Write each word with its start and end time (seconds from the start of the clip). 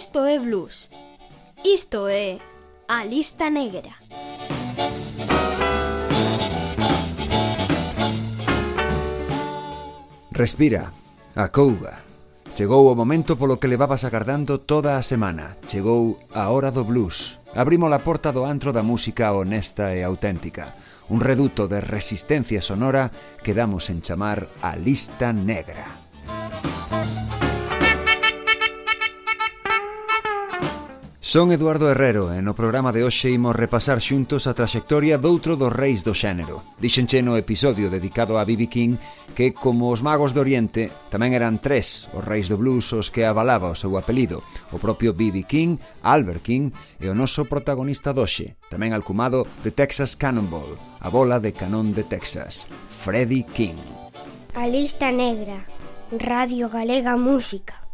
Isto 0.00 0.24
é 0.24 0.38
blues. 0.38 0.88
Isto 1.60 2.08
é 2.08 2.40
a 2.88 3.04
lista 3.04 3.50
negra. 3.50 3.92
Respira, 10.32 10.90
acouga. 11.36 12.00
Chegou 12.56 12.88
o 12.88 12.96
momento 12.96 13.36
polo 13.36 13.60
que 13.60 13.68
levabas 13.68 14.08
agardando 14.08 14.64
toda 14.64 14.96
a 14.96 15.04
semana. 15.04 15.60
Chegou 15.68 16.16
a 16.32 16.48
hora 16.48 16.72
do 16.72 16.88
blues. 16.88 17.36
Abrimos 17.52 17.92
a 17.92 18.00
porta 18.00 18.32
do 18.32 18.48
antro 18.48 18.72
da 18.72 18.80
música 18.80 19.36
honesta 19.36 19.92
e 19.92 20.00
auténtica. 20.00 20.72
Un 21.12 21.20
reduto 21.20 21.68
de 21.68 21.84
resistencia 21.84 22.64
sonora 22.64 23.12
que 23.44 23.52
damos 23.52 23.92
en 23.92 24.00
chamar 24.00 24.48
a 24.64 24.80
lista 24.80 25.36
negra. 25.36 25.99
Son 31.30 31.52
Eduardo 31.52 31.88
Herrero 31.88 32.34
e 32.34 32.42
no 32.42 32.58
programa 32.58 32.90
de 32.90 33.06
hoxe 33.06 33.30
imos 33.30 33.54
repasar 33.54 34.02
xuntos 34.02 34.50
a 34.50 34.52
traxectoria 34.58 35.14
doutro 35.14 35.54
dos 35.54 35.70
reis 35.70 36.02
do 36.02 36.10
xénero. 36.10 36.66
Dixenche 36.82 37.22
no 37.22 37.38
episodio 37.38 37.86
dedicado 37.86 38.34
a 38.34 38.42
B.B. 38.42 38.66
King 38.66 38.98
que, 39.38 39.54
como 39.54 39.94
os 39.94 40.02
magos 40.02 40.34
do 40.34 40.42
Oriente, 40.42 40.90
tamén 41.06 41.30
eran 41.30 41.62
tres 41.62 42.10
os 42.18 42.26
reis 42.26 42.50
do 42.50 42.58
blues 42.58 42.90
os 42.90 43.14
que 43.14 43.22
avalaba 43.22 43.70
o 43.70 43.78
seu 43.78 43.94
apelido. 43.94 44.42
O 44.74 44.82
propio 44.82 45.14
B.B. 45.14 45.46
King, 45.46 45.78
Albert 46.02 46.42
King 46.42 46.74
e 46.98 47.06
o 47.06 47.14
noso 47.14 47.46
protagonista 47.46 48.10
doxe, 48.10 48.58
tamén 48.66 48.90
alcumado 48.90 49.46
de 49.62 49.70
Texas 49.70 50.18
Cannonball, 50.18 50.82
a 50.98 51.14
bola 51.14 51.38
de 51.38 51.54
canón 51.54 51.94
de 51.94 52.02
Texas, 52.10 52.66
Freddie 52.90 53.46
King. 53.54 53.78
A 54.58 54.66
lista 54.66 55.14
negra, 55.14 55.62
Radio 56.10 56.66
Galega 56.66 57.14
Música. 57.14 57.89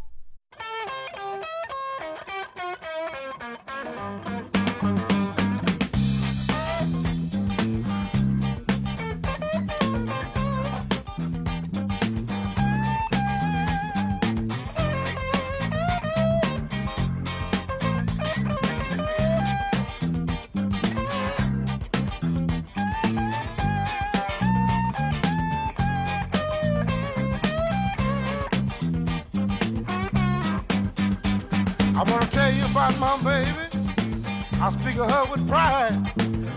I 34.67 34.69
speak 34.69 34.97
of 34.97 35.09
her 35.09 35.31
with 35.31 35.47
pride. 35.47 35.95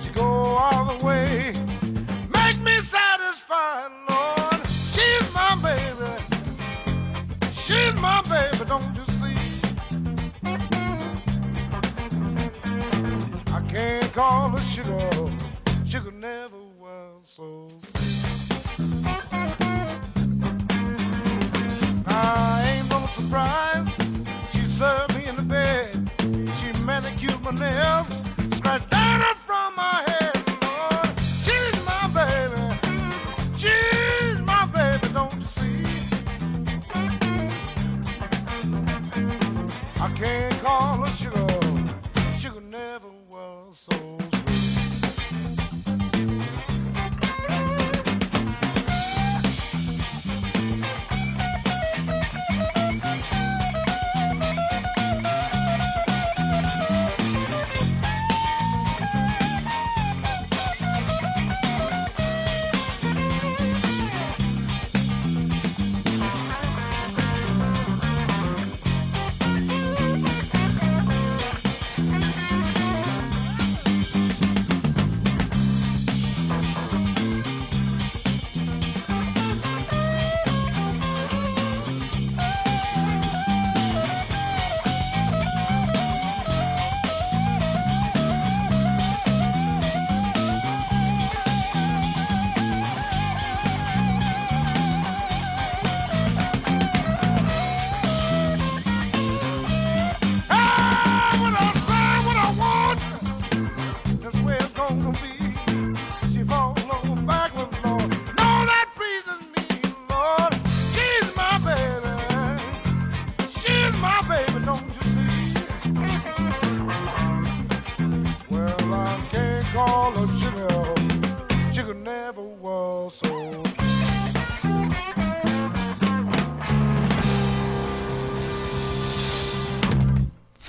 She 0.02 0.10
go 0.10 0.24
all 0.24 0.96
the 0.96 1.06
way, 1.06 1.52
make 2.34 2.58
me 2.58 2.80
satisfied, 2.80 3.92
Lord. 4.08 4.66
She's 4.90 5.32
my 5.32 5.54
baby. 5.62 6.10
She's 7.52 7.94
my 8.02 8.20
baby, 8.22 8.64
don't 8.66 8.96
you 8.96 9.04
see? 9.04 9.36
I 13.46 13.60
can't 13.68 14.12
call 14.12 14.48
her 14.48 14.58
sugar. 14.58 15.08
Sugar 15.86 16.10
never 16.10 16.49
someone 27.56 27.78
else. 27.78 28.19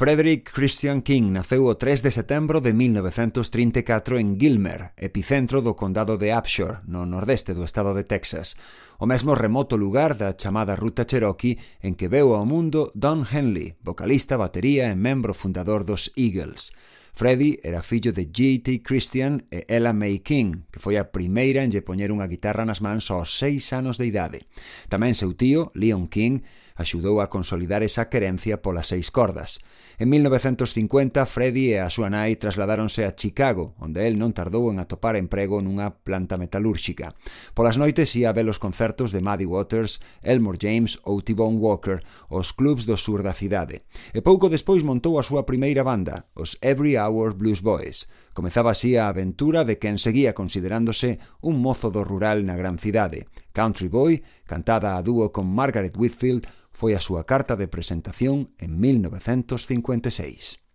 Frederick 0.01 0.51
Christian 0.51 1.03
King 1.05 1.29
naceu 1.29 1.69
o 1.69 1.77
3 1.77 2.01
de 2.01 2.09
setembro 2.09 2.57
de 2.57 2.73
1934 2.73 4.17
en 4.17 4.33
Gilmer, 4.33 4.97
epicentro 4.97 5.61
do 5.61 5.77
condado 5.77 6.17
de 6.17 6.33
Upshur, 6.33 6.81
no 6.89 7.05
nordeste 7.05 7.53
do 7.53 7.61
estado 7.61 7.93
de 7.93 8.01
Texas, 8.01 8.57
o 8.97 9.05
mesmo 9.05 9.37
remoto 9.37 9.77
lugar 9.77 10.17
da 10.17 10.33
chamada 10.33 10.73
Ruta 10.73 11.05
Cherokee 11.05 11.61
en 11.85 11.93
que 11.93 12.09
veu 12.09 12.33
ao 12.33 12.49
mundo 12.49 12.89
Don 12.97 13.21
Henley, 13.29 13.77
vocalista, 13.85 14.41
batería 14.41 14.89
e 14.89 14.97
membro 14.97 15.37
fundador 15.37 15.85
dos 15.85 16.09
Eagles. 16.17 16.73
Freddy 17.13 17.61
era 17.61 17.85
fillo 17.85 18.09
de 18.09 18.25
G.T. 18.33 18.81
Christian 18.81 19.45
e 19.53 19.69
Ella 19.69 19.93
May 19.93 20.25
King, 20.25 20.65
que 20.73 20.81
foi 20.81 20.97
a 20.97 21.13
primeira 21.13 21.61
en 21.61 21.69
lle 21.69 21.85
poñer 21.85 22.09
unha 22.09 22.25
guitarra 22.25 22.65
nas 22.65 22.81
mans 22.81 23.13
aos 23.13 23.37
seis 23.37 23.69
anos 23.69 24.01
de 24.01 24.09
idade. 24.09 24.49
Tamén 24.89 25.13
seu 25.13 25.37
tío, 25.37 25.69
Leon 25.77 26.09
King, 26.09 26.41
axudou 26.75 27.19
a 27.19 27.29
consolidar 27.29 27.83
esa 27.83 28.07
querencia 28.07 28.61
polas 28.61 28.87
seis 28.87 29.11
cordas. 29.11 29.59
En 29.99 30.09
1950, 30.09 31.25
Freddy 31.25 31.75
e 31.75 31.83
a 31.83 31.91
súa 31.91 32.09
nai 32.09 32.39
trasladáronse 32.39 33.05
a 33.05 33.13
Chicago, 33.13 33.75
onde 33.77 34.07
el 34.09 34.17
non 34.17 34.33
tardou 34.33 34.71
en 34.73 34.81
atopar 34.81 35.19
emprego 35.19 35.61
nunha 35.61 35.91
planta 36.01 36.39
metalúrxica. 36.39 37.13
Polas 37.53 37.77
noites 37.77 38.15
ia 38.17 38.31
a 38.31 38.35
ver 38.35 38.49
os 38.49 38.57
concertos 38.57 39.13
de 39.13 39.21
Muddy 39.21 39.45
Waters, 39.45 40.01
Elmore 40.25 40.57
James 40.57 40.97
ou 41.03 41.21
T-Bone 41.21 41.59
Walker, 41.59 42.01
os 42.31 42.55
clubs 42.55 42.87
do 42.89 42.97
sur 42.97 43.21
da 43.21 43.35
cidade. 43.35 43.85
E 44.15 44.19
pouco 44.25 44.49
despois 44.49 44.81
montou 44.81 45.19
a 45.19 45.25
súa 45.27 45.45
primeira 45.45 45.85
banda, 45.85 46.25
os 46.33 46.57
Every 46.65 46.97
Hour 46.97 47.37
Blues 47.37 47.61
Boys. 47.61 48.09
Comezaba 48.33 48.71
así 48.71 48.95
a 48.95 49.11
aventura 49.11 49.67
de 49.67 49.75
quen 49.77 49.99
seguía 49.99 50.33
considerándose 50.33 51.19
un 51.43 51.59
mozo 51.59 51.91
do 51.91 52.07
rural 52.07 52.47
na 52.47 52.55
gran 52.55 52.79
cidade. 52.79 53.27
Country 53.51 53.91
Boy, 53.91 54.23
cantada 54.47 54.95
a 54.95 55.03
dúo 55.03 55.35
con 55.35 55.51
Margaret 55.51 55.91
Whitfield, 55.99 56.47
foi 56.71 56.95
a 56.95 57.03
súa 57.03 57.27
carta 57.27 57.55
de 57.55 57.67
presentación 57.67 58.55
en 58.57 58.79
1956. 58.79 60.70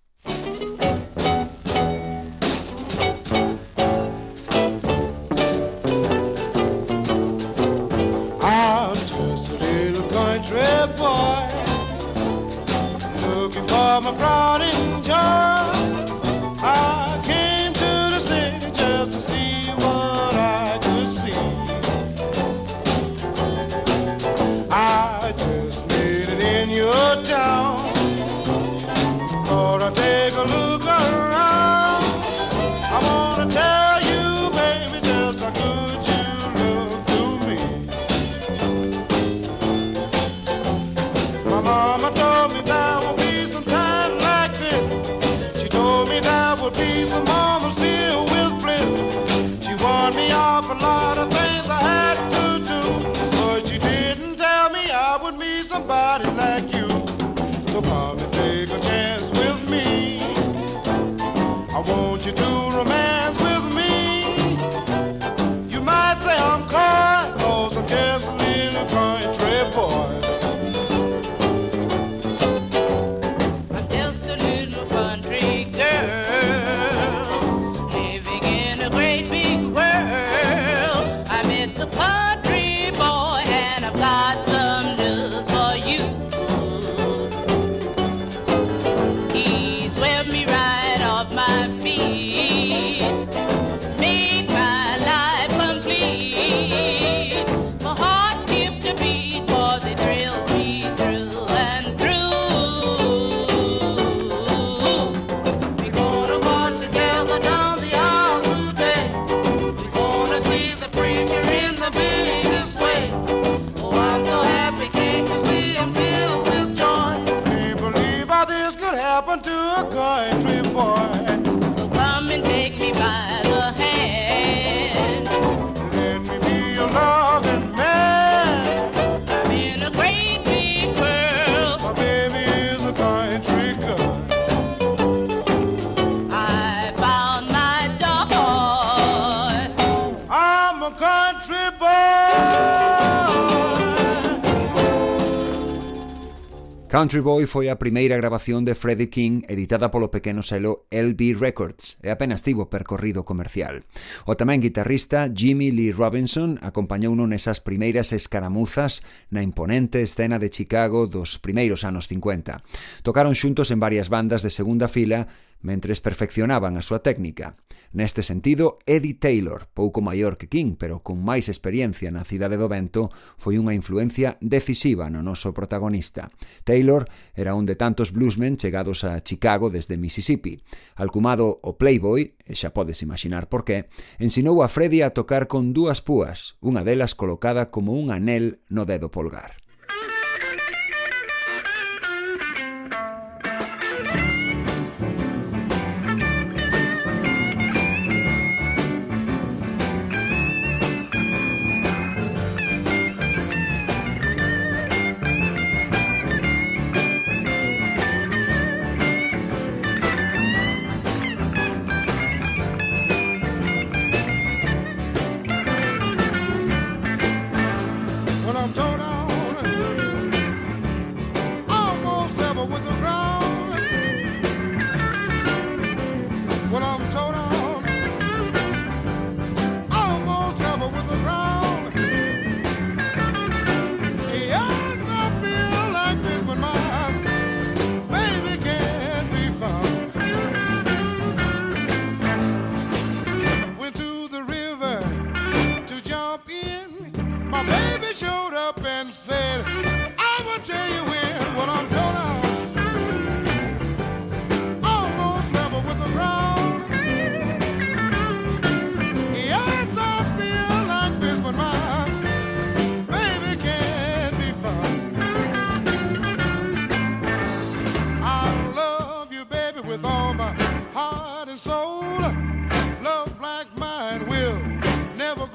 Country 146.96 147.20
Boy 147.20 147.44
foi 147.44 147.68
a 147.68 147.76
primeira 147.76 148.16
grabación 148.16 148.64
de 148.64 148.72
Freddie 148.72 149.12
King 149.12 149.44
editada 149.52 149.92
polo 149.92 150.08
pequeno 150.08 150.40
selo 150.40 150.88
LB 150.88 151.36
Records 151.36 152.00
e 152.00 152.08
apenas 152.08 152.40
tivo 152.40 152.72
percorrido 152.72 153.20
comercial. 153.20 153.84
O 154.24 154.32
tamén 154.32 154.64
guitarrista 154.64 155.28
Jimmy 155.28 155.76
Lee 155.76 155.92
Robinson 155.92 156.56
acompañou 156.64 157.12
non 157.12 157.36
esas 157.36 157.60
primeiras 157.60 158.16
escaramuzas 158.16 159.04
na 159.28 159.44
imponente 159.44 160.00
escena 160.00 160.40
de 160.40 160.48
Chicago 160.48 161.04
dos 161.04 161.36
primeiros 161.36 161.84
anos 161.84 162.08
50. 162.08 162.64
Tocaron 163.04 163.36
xuntos 163.36 163.68
en 163.68 163.76
varias 163.76 164.08
bandas 164.08 164.40
de 164.40 164.48
segunda 164.48 164.88
fila 164.88 165.28
mentres 165.66 165.98
perfeccionaban 165.98 166.78
a 166.78 166.82
súa 166.86 167.02
técnica. 167.02 167.58
Neste 167.90 168.22
sentido, 168.22 168.78
Eddie 168.86 169.18
Taylor, 169.18 169.66
pouco 169.74 169.98
maior 169.98 170.38
que 170.38 170.46
King, 170.46 170.78
pero 170.78 171.02
con 171.02 171.18
máis 171.26 171.50
experiencia 171.50 172.14
na 172.14 172.22
cidade 172.22 172.54
do 172.54 172.70
vento, 172.70 173.10
foi 173.34 173.58
unha 173.58 173.74
influencia 173.74 174.38
decisiva 174.38 175.10
no 175.10 175.26
noso 175.26 175.50
protagonista. 175.50 176.30
Taylor 176.62 177.10
era 177.34 177.58
un 177.58 177.66
de 177.66 177.74
tantos 177.74 178.14
bluesmen 178.14 178.54
chegados 178.54 179.02
a 179.02 179.18
Chicago 179.26 179.66
desde 179.66 179.98
Mississippi. 179.98 180.62
Alcumado 180.94 181.58
o 181.66 181.74
Playboy, 181.74 182.38
e 182.46 182.54
xa 182.54 182.70
podes 182.70 183.02
imaginar 183.02 183.50
por 183.50 183.66
qué, 183.66 183.90
ensinou 184.22 184.62
a 184.62 184.70
Freddie 184.70 185.02
a 185.02 185.10
tocar 185.10 185.50
con 185.50 185.74
dúas 185.74 185.98
púas, 185.98 186.54
unha 186.62 186.86
delas 186.86 187.18
colocada 187.18 187.74
como 187.74 187.98
un 187.98 188.14
anel 188.14 188.62
no 188.70 188.86
dedo 188.86 189.10
polgar. 189.10 189.65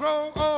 grow 0.02 0.32
old. 0.34 0.51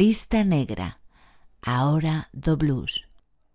lista 0.00 0.44
negra, 0.44 0.98
a 1.60 1.84
hora 1.84 2.30
do 2.32 2.56
blues. 2.56 3.04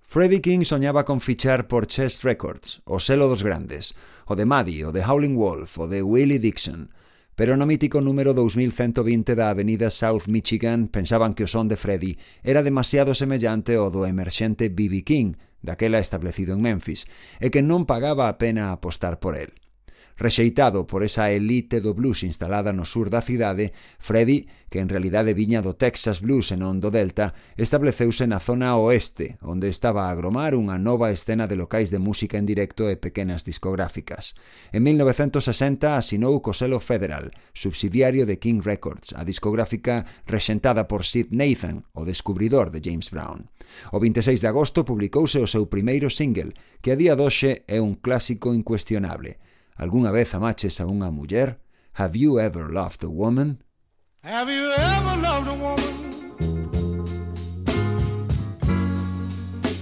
Freddie 0.03 0.41
King 0.41 0.63
soñaba 0.63 1.03
con 1.03 1.19
fichar 1.19 1.67
por 1.67 1.87
Chess 1.87 2.21
Records, 2.21 2.83
o 2.85 2.99
selo 2.99 3.27
dos 3.27 3.41
grandes, 3.41 3.95
o 4.27 4.35
de 4.35 4.45
Maddie, 4.45 4.85
o 4.85 4.91
de 4.91 5.01
Howling 5.01 5.33
Wolf, 5.33 5.79
o 5.79 5.87
de 5.87 6.03
Willie 6.03 6.37
Dixon, 6.37 6.93
pero 7.33 7.57
no 7.57 7.65
mítico 7.65 7.97
número 7.99 8.37
2120 8.37 9.33
da 9.33 9.49
avenida 9.49 9.89
South 9.89 10.29
Michigan 10.29 10.85
pensaban 10.85 11.33
que 11.33 11.45
o 11.45 11.49
son 11.49 11.65
de 11.65 11.81
Freddie 11.81 12.21
era 12.45 12.61
demasiado 12.61 13.17
semellante 13.17 13.73
ao 13.73 13.89
do 13.89 14.05
emerxente 14.05 14.69
B.B. 14.69 15.01
King, 15.01 15.41
daquela 15.65 15.97
establecido 15.97 16.53
en 16.53 16.61
Memphis, 16.61 17.09
e 17.41 17.49
que 17.49 17.65
non 17.65 17.89
pagaba 17.89 18.29
a 18.29 18.37
pena 18.37 18.69
apostar 18.69 19.17
por 19.17 19.33
el. 19.33 19.64
Rexeitado 20.17 20.87
por 20.87 21.03
esa 21.03 21.31
elite 21.31 21.83
do 21.83 21.91
blues 21.91 22.23
instalada 22.23 22.71
no 22.71 22.87
sur 22.87 23.11
da 23.11 23.19
cidade, 23.19 23.75
Freddy, 23.99 24.47
que 24.71 24.79
en 24.79 24.87
realidade 24.87 25.35
viña 25.35 25.59
do 25.59 25.75
Texas 25.75 26.23
Blues 26.23 26.55
e 26.55 26.57
non 26.57 26.79
do 26.79 26.87
Delta, 26.87 27.35
estableceuse 27.59 28.23
na 28.23 28.39
zona 28.39 28.79
oeste, 28.79 29.35
onde 29.43 29.67
estaba 29.67 30.07
a 30.07 30.15
agromar 30.15 30.55
unha 30.55 30.79
nova 30.79 31.11
escena 31.11 31.51
de 31.51 31.59
locais 31.59 31.91
de 31.91 31.99
música 31.99 32.39
en 32.39 32.47
directo 32.47 32.87
e 32.87 32.95
pequenas 32.95 33.43
discográficas. 33.43 34.39
En 34.71 34.87
1960 34.87 35.99
asinou 35.99 36.39
co 36.39 36.55
selo 36.55 36.79
Federal, 36.79 37.35
subsidiario 37.51 38.23
de 38.23 38.39
King 38.39 38.63
Records, 38.63 39.11
a 39.19 39.27
discográfica 39.27 40.07
rexentada 40.23 40.87
por 40.87 41.03
Sid 41.03 41.35
Nathan, 41.35 41.83
o 41.91 42.07
descubridor 42.07 42.71
de 42.71 42.79
James 42.79 43.11
Brown. 43.11 43.51
O 43.91 43.99
26 43.99 44.39
de 44.39 44.47
agosto 44.47 44.87
publicouse 44.87 45.43
o 45.43 45.51
seu 45.51 45.67
primeiro 45.67 46.07
single, 46.07 46.55
que 46.79 46.95
a 46.95 46.99
día 46.99 47.19
doxe 47.19 47.67
é 47.67 47.83
un 47.83 47.99
clásico 47.99 48.55
incuestionable– 48.55 49.43
Alguna 49.75 50.11
vez 50.11 50.33
amaches 50.33 50.79
a 50.79 50.87
unha 50.87 51.11
muller? 51.11 51.59
Have 51.99 52.15
you 52.15 52.39
ever 52.39 52.71
loved 52.71 53.03
a 53.03 53.11
woman? 53.11 53.59
Have 54.23 54.49
you 54.49 54.71
ever 54.71 55.15
loved 55.21 55.47
a 55.47 55.57
woman 55.59 56.05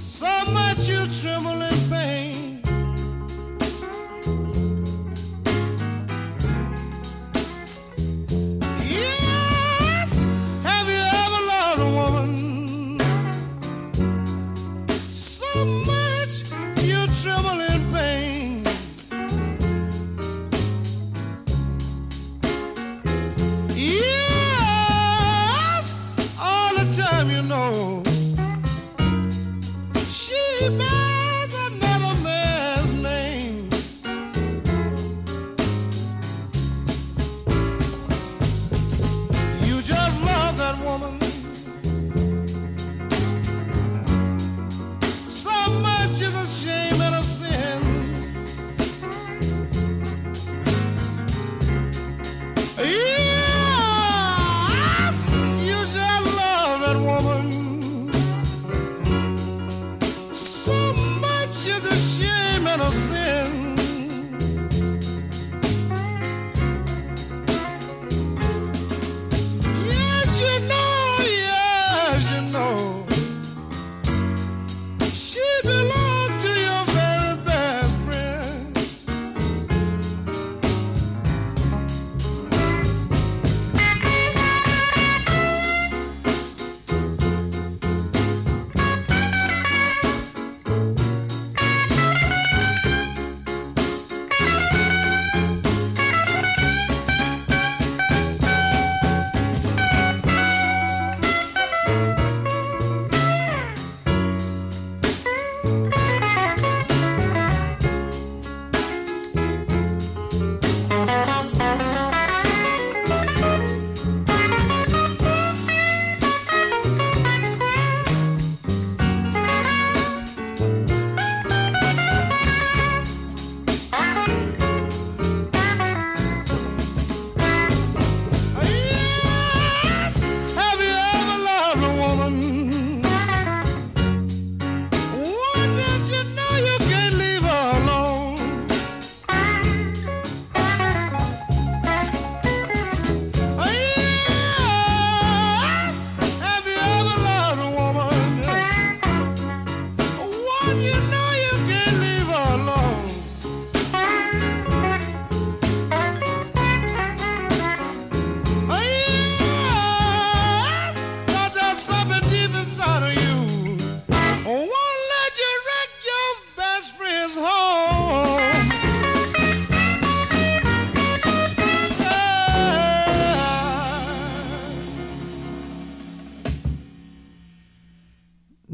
so 0.03 0.51
much 0.51 0.87
you 0.87 1.07
tremble 1.21 1.52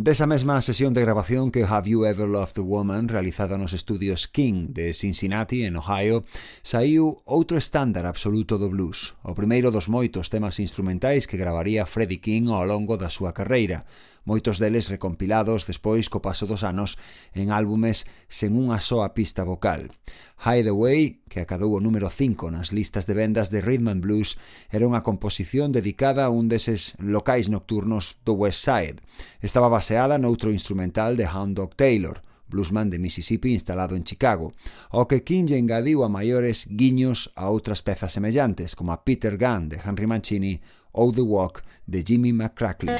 Desa 0.09 0.25
mesma 0.25 0.59
sesión 0.63 0.95
de 0.95 1.01
grabación 1.01 1.51
que 1.51 1.65
Have 1.65 1.87
You 1.87 2.03
Ever 2.05 2.27
Loved 2.27 2.57
a 2.57 2.61
Woman 2.61 3.09
realizada 3.09 3.59
nos 3.59 3.73
estudios 3.73 4.27
King 4.27 4.73
de 4.73 4.95
Cincinnati, 4.95 5.65
en 5.65 5.77
Ohio, 5.77 6.25
saiu 6.65 7.21
outro 7.29 7.61
estándar 7.61 8.09
absoluto 8.09 8.57
do 8.57 8.73
blues, 8.73 9.13
o 9.21 9.37
primeiro 9.37 9.69
dos 9.69 9.85
moitos 9.85 10.33
temas 10.33 10.57
instrumentais 10.57 11.29
que 11.29 11.37
gravaría 11.37 11.85
Freddie 11.85 12.25
King 12.25 12.49
ao 12.49 12.65
longo 12.65 12.97
da 12.97 13.13
súa 13.13 13.37
carreira, 13.37 13.85
moitos 14.29 14.61
deles 14.61 14.93
recompilados 14.93 15.65
despois 15.65 16.05
co 16.05 16.21
paso 16.21 16.45
dos 16.45 16.61
anos 16.61 17.01
en 17.33 17.49
álbumes 17.49 18.05
sen 18.29 18.53
unha 18.53 18.77
soa 18.77 19.17
pista 19.17 19.41
vocal. 19.41 19.89
Hideaway, 20.37 21.25
que 21.25 21.41
acadou 21.41 21.73
o 21.73 21.81
número 21.81 22.13
5 22.13 22.53
nas 22.53 22.69
listas 22.69 23.09
de 23.09 23.17
vendas 23.17 23.49
de 23.49 23.65
Rhythm 23.65 23.89
and 23.89 24.05
Blues, 24.05 24.37
era 24.69 24.85
unha 24.85 25.01
composición 25.01 25.73
dedicada 25.73 26.29
a 26.29 26.29
un 26.29 26.45
deses 26.45 26.93
locais 27.01 27.49
nocturnos 27.49 28.21
do 28.21 28.37
West 28.37 28.61
Side. 28.61 29.01
Estaba 29.41 29.65
baseada 29.65 30.21
noutro 30.21 30.53
instrumental 30.53 31.17
de 31.17 31.25
Hound 31.25 31.57
Dog 31.57 31.73
Taylor, 31.73 32.21
bluesman 32.49 32.89
de 32.89 33.01
Mississippi 33.01 33.53
instalado 33.53 33.95
en 33.97 34.05
Chicago, 34.05 34.53
ao 34.93 35.09
que 35.09 35.25
King 35.25 35.49
engadiu 35.57 36.05
a 36.05 36.09
maiores 36.09 36.69
guiños 36.69 37.33
a 37.33 37.49
outras 37.49 37.81
pezas 37.81 38.13
semellantes, 38.13 38.77
como 38.77 38.93
a 38.93 39.01
Peter 39.01 39.41
Gunn 39.41 39.69
de 39.73 39.81
Henry 39.81 40.05
Mancini 40.05 40.61
ou 40.91 41.13
The 41.13 41.25
Walk 41.25 41.61
de 41.85 42.03
Jimmy 42.05 42.33
McCracklin. 42.33 42.97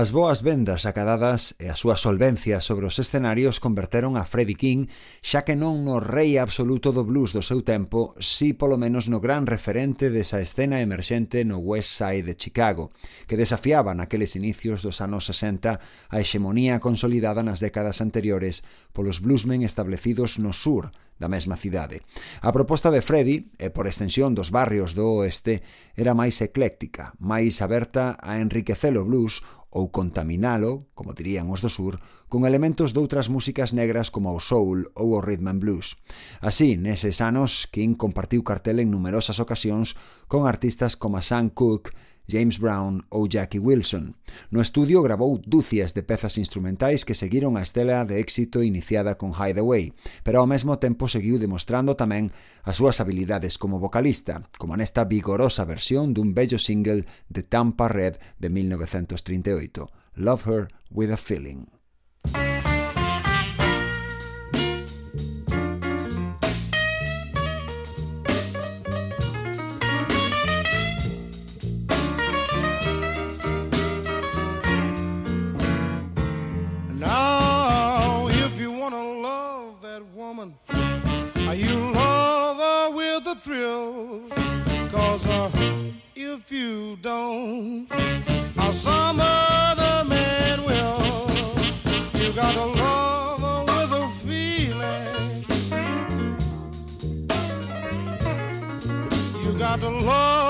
As 0.00 0.12
boas 0.12 0.40
vendas 0.40 0.88
acadadas 0.88 1.60
e 1.60 1.68
a 1.68 1.76
súa 1.76 1.92
solvencia 1.92 2.64
sobre 2.64 2.88
os 2.88 2.96
escenarios 2.96 3.60
converteron 3.60 4.16
a 4.16 4.24
Freddie 4.24 4.56
King 4.56 4.88
xa 5.20 5.44
que 5.44 5.60
non 5.60 5.84
no 5.84 6.00
rei 6.00 6.40
absoluto 6.40 6.88
do 6.88 7.04
blues 7.04 7.36
do 7.36 7.44
seu 7.44 7.60
tempo, 7.60 8.16
si 8.16 8.56
polo 8.56 8.80
menos 8.80 9.12
no 9.12 9.20
gran 9.20 9.44
referente 9.44 10.08
desa 10.08 10.40
escena 10.40 10.80
emerxente 10.80 11.44
no 11.44 11.60
West 11.60 12.00
Side 12.00 12.24
de 12.24 12.32
Chicago, 12.32 12.96
que 13.28 13.36
desafiaba 13.36 13.92
naqueles 13.92 14.40
inicios 14.40 14.80
dos 14.80 15.04
anos 15.04 15.28
60 15.28 15.76
a 15.76 16.16
hexemonía 16.16 16.80
consolidada 16.80 17.44
nas 17.44 17.60
décadas 17.60 18.00
anteriores 18.00 18.64
polos 18.96 19.20
bluesmen 19.20 19.60
establecidos 19.68 20.40
no 20.40 20.56
sur 20.56 20.96
da 21.20 21.28
mesma 21.28 21.60
cidade. 21.60 22.00
A 22.40 22.48
proposta 22.48 22.88
de 22.88 23.04
Freddy, 23.04 23.52
e 23.60 23.68
por 23.68 23.84
extensión 23.84 24.32
dos 24.32 24.48
barrios 24.48 24.96
do 24.96 25.20
oeste, 25.20 25.60
era 25.92 26.16
máis 26.16 26.40
ecléctica, 26.40 27.12
máis 27.20 27.60
aberta 27.60 28.16
a 28.16 28.40
enriquecer 28.40 28.96
o 28.96 29.04
blues 29.04 29.44
ou 29.70 29.94
contaminalo, 29.94 30.90
como 30.98 31.14
dirían 31.14 31.46
os 31.48 31.62
do 31.62 31.70
sur, 31.70 32.02
con 32.26 32.42
elementos 32.42 32.90
doutras 32.90 33.30
músicas 33.30 33.70
negras 33.70 34.10
como 34.10 34.34
o 34.34 34.42
soul 34.42 34.90
ou 34.98 35.14
o 35.14 35.22
rhythm 35.22 35.46
and 35.46 35.60
blues. 35.62 35.94
Así, 36.42 36.74
neses 36.74 37.22
anos, 37.22 37.70
King 37.70 37.94
compartiu 37.94 38.42
cartel 38.42 38.82
en 38.82 38.90
numerosas 38.90 39.38
ocasións 39.38 39.94
con 40.26 40.50
artistas 40.50 40.98
como 40.98 41.22
Sam 41.22 41.54
Cooke, 41.54 41.94
James 42.28 42.58
Brown 42.58 43.06
ou 43.08 43.28
Jackie 43.28 43.58
Wilson. 43.58 44.16
No 44.50 44.60
estudio 44.60 45.02
grabou 45.02 45.38
dúcias 45.38 45.94
de 45.94 46.02
pezas 46.02 46.38
instrumentais 46.38 47.04
que 47.04 47.14
seguiron 47.14 47.56
a 47.56 47.62
estela 47.62 48.04
de 48.04 48.20
éxito 48.20 48.62
iniciada 48.62 49.16
con 49.16 49.32
Hideaway, 49.32 49.92
pero 50.24 50.40
ao 50.40 50.50
mesmo 50.50 50.78
tempo 50.82 51.08
seguiu 51.08 51.38
demostrando 51.38 51.96
tamén 51.96 52.30
as 52.66 52.76
súas 52.76 52.98
habilidades 52.98 53.56
como 53.56 53.80
vocalista, 53.80 54.44
como 54.60 54.76
nesta 54.76 55.08
vigorosa 55.08 55.64
versión 55.64 56.12
dun 56.12 56.34
bello 56.34 56.60
single 56.60 57.08
de 57.30 57.42
Tampa 57.42 57.88
Red 57.88 58.18
de 58.42 58.48
1938, 58.50 59.88
Love 60.18 60.44
Her 60.44 60.62
With 60.90 61.14
a 61.14 61.18
Feeling. 61.18 61.70
Música 62.26 62.59
don't, 87.60 87.92
uh, 88.58 88.72
some 88.72 89.20
other 89.20 90.08
man 90.08 90.64
will. 90.64 91.30
You 92.14 92.32
gotta 92.32 92.64
love 92.64 93.40
her 93.40 93.60
with 93.68 93.92
a 93.92 94.08
feeling. 94.24 95.44
You 99.42 99.58
got 99.58 99.80
to 99.80 99.90
love 99.90 100.49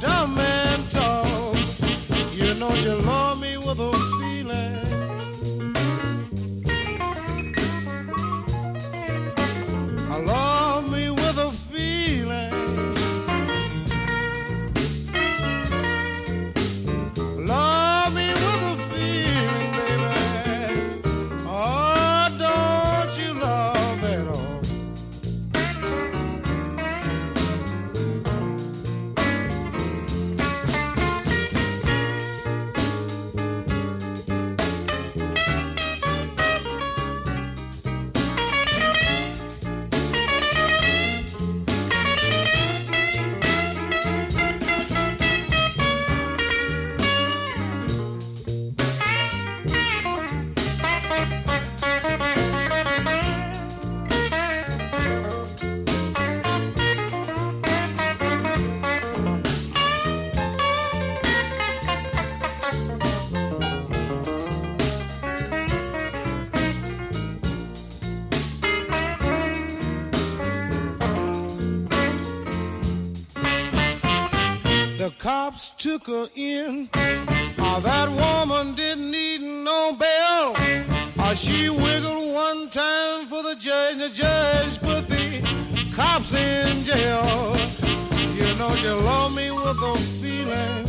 dumb 0.00 0.34
man 0.34 0.86
talk. 0.88 1.56
You 2.32 2.54
know 2.54 2.72
you 2.74 2.94
love 2.94 3.40
me 3.40 3.56
with 3.56 3.78
a 3.78 3.92
feeling. 4.18 4.83
Cops 75.24 75.70
took 75.78 76.06
her 76.06 76.28
in. 76.34 76.86
Oh, 76.94 77.80
that 77.82 78.10
woman 78.10 78.74
didn't 78.74 79.10
need 79.10 79.40
no 79.40 79.96
bail. 79.98 80.52
Oh, 81.18 81.32
she 81.34 81.70
wiggled 81.70 82.34
one 82.34 82.68
time 82.68 83.24
for 83.24 83.42
the 83.42 83.54
judge. 83.54 83.92
and 83.92 84.02
The 84.02 84.10
judge 84.10 84.78
put 84.80 85.08
the 85.08 85.40
cops 85.96 86.34
in 86.34 86.84
jail. 86.84 87.56
You 88.34 88.54
know 88.58 88.74
you 88.74 88.92
love 89.02 89.34
me 89.34 89.50
with 89.50 89.64
a 89.64 89.98
feeling. 90.20 90.83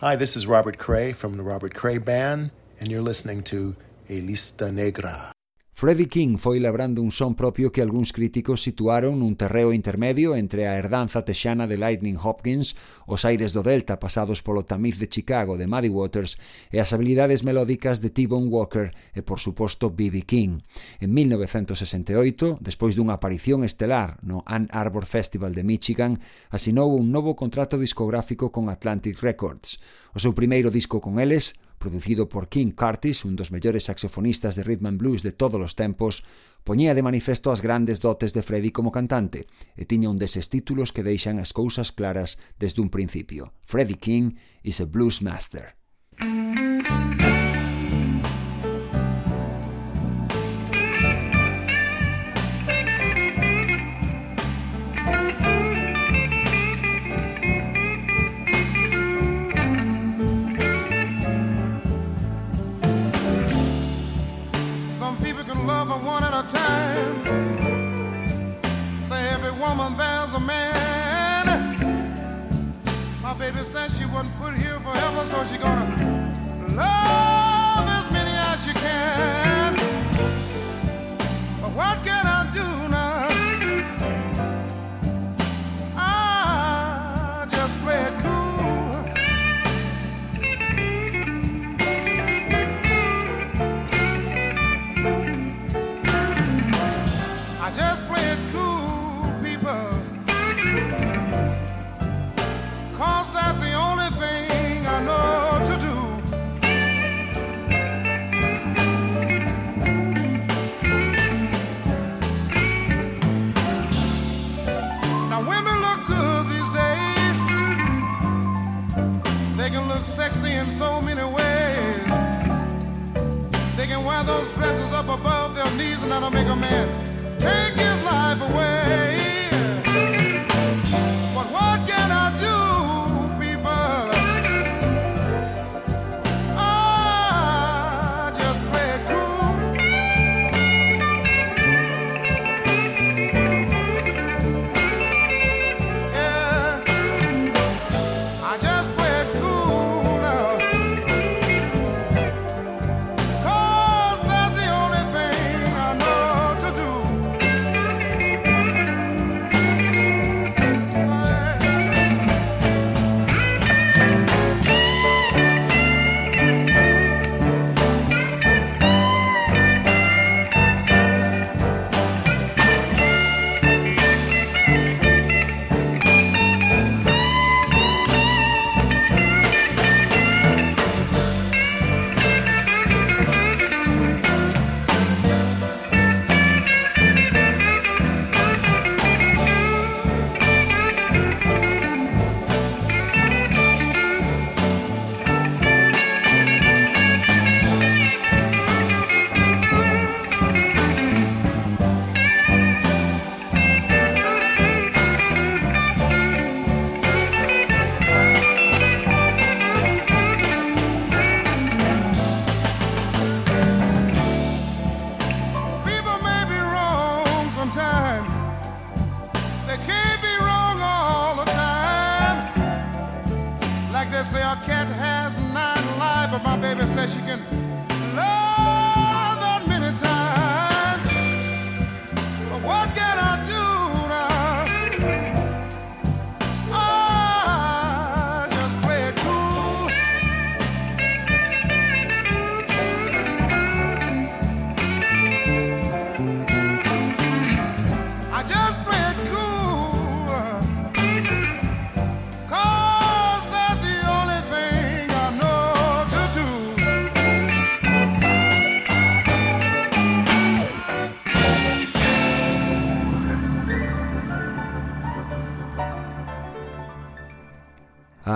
Hi, 0.00 0.14
this 0.14 0.36
is 0.36 0.46
Robert 0.46 0.78
Cray 0.78 1.12
from 1.12 1.34
the 1.34 1.42
Robert 1.42 1.74
Cray 1.74 1.98
Band, 1.98 2.52
and 2.78 2.88
you're 2.88 3.02
listening 3.02 3.42
to 3.42 3.74
A 4.08 4.20
Lista 4.20 4.72
Negra. 4.72 5.32
Freddie 5.78 6.08
King 6.08 6.38
foi 6.38 6.58
labrando 6.58 7.00
un 7.06 7.14
son 7.14 7.38
propio 7.38 7.70
que 7.70 7.78
algúns 7.86 8.10
críticos 8.10 8.66
situaron 8.66 9.22
nun 9.22 9.38
terreo 9.38 9.70
intermedio 9.70 10.34
entre 10.34 10.66
a 10.66 10.74
herdanza 10.74 11.22
texana 11.22 11.70
de 11.70 11.78
Lightning 11.78 12.18
Hopkins, 12.18 12.74
os 13.06 13.22
aires 13.22 13.54
do 13.54 13.62
Delta 13.62 14.02
pasados 14.02 14.42
polo 14.42 14.66
tamiz 14.66 14.98
de 14.98 15.06
Chicago 15.06 15.54
de 15.54 15.70
Muddy 15.70 15.86
Waters 15.86 16.34
e 16.74 16.82
as 16.82 16.90
habilidades 16.90 17.46
melódicas 17.46 18.02
de 18.02 18.10
T-Bone 18.10 18.50
Walker 18.50 18.90
e, 19.14 19.22
por 19.22 19.38
suposto, 19.38 19.94
B.B. 19.94 20.26
King. 20.26 20.66
En 20.98 21.14
1968, 21.14 22.58
despois 22.58 22.98
dunha 22.98 23.14
aparición 23.14 23.62
estelar 23.62 24.18
no 24.26 24.42
Ann 24.50 24.66
Arbor 24.74 25.06
Festival 25.06 25.54
de 25.54 25.62
Michigan, 25.62 26.18
asinou 26.50 26.90
un 26.90 27.14
novo 27.14 27.38
contrato 27.38 27.78
discográfico 27.78 28.50
con 28.50 28.66
Atlantic 28.66 29.22
Records. 29.22 29.78
O 30.10 30.18
seu 30.18 30.34
primeiro 30.34 30.74
disco 30.74 30.98
con 30.98 31.22
eles, 31.22 31.54
producido 31.78 32.28
por 32.28 32.48
King 32.48 32.72
Curtis, 32.72 33.24
un 33.24 33.38
dos 33.38 33.54
mellores 33.54 33.86
saxofonistas 33.86 34.58
de 34.58 34.66
rhythm 34.66 34.86
and 34.86 34.98
blues 34.98 35.22
de 35.22 35.32
todos 35.32 35.62
os 35.62 35.78
tempos, 35.78 36.26
poñía 36.66 36.92
de 36.92 37.06
manifesto 37.06 37.54
as 37.54 37.62
grandes 37.62 38.02
dotes 38.02 38.34
de 38.34 38.42
Freddie 38.42 38.74
como 38.74 38.92
cantante 38.92 39.46
e 39.78 39.86
tiña 39.86 40.10
un 40.10 40.18
deses 40.18 40.50
títulos 40.50 40.90
que 40.90 41.06
deixan 41.06 41.38
as 41.38 41.54
cousas 41.54 41.94
claras 41.94 42.36
desde 42.58 42.82
un 42.82 42.90
principio. 42.90 43.54
Freddie 43.62 44.02
King 44.02 44.36
is 44.66 44.82
a 44.82 44.86
blues 44.90 45.22
master. 45.22 45.77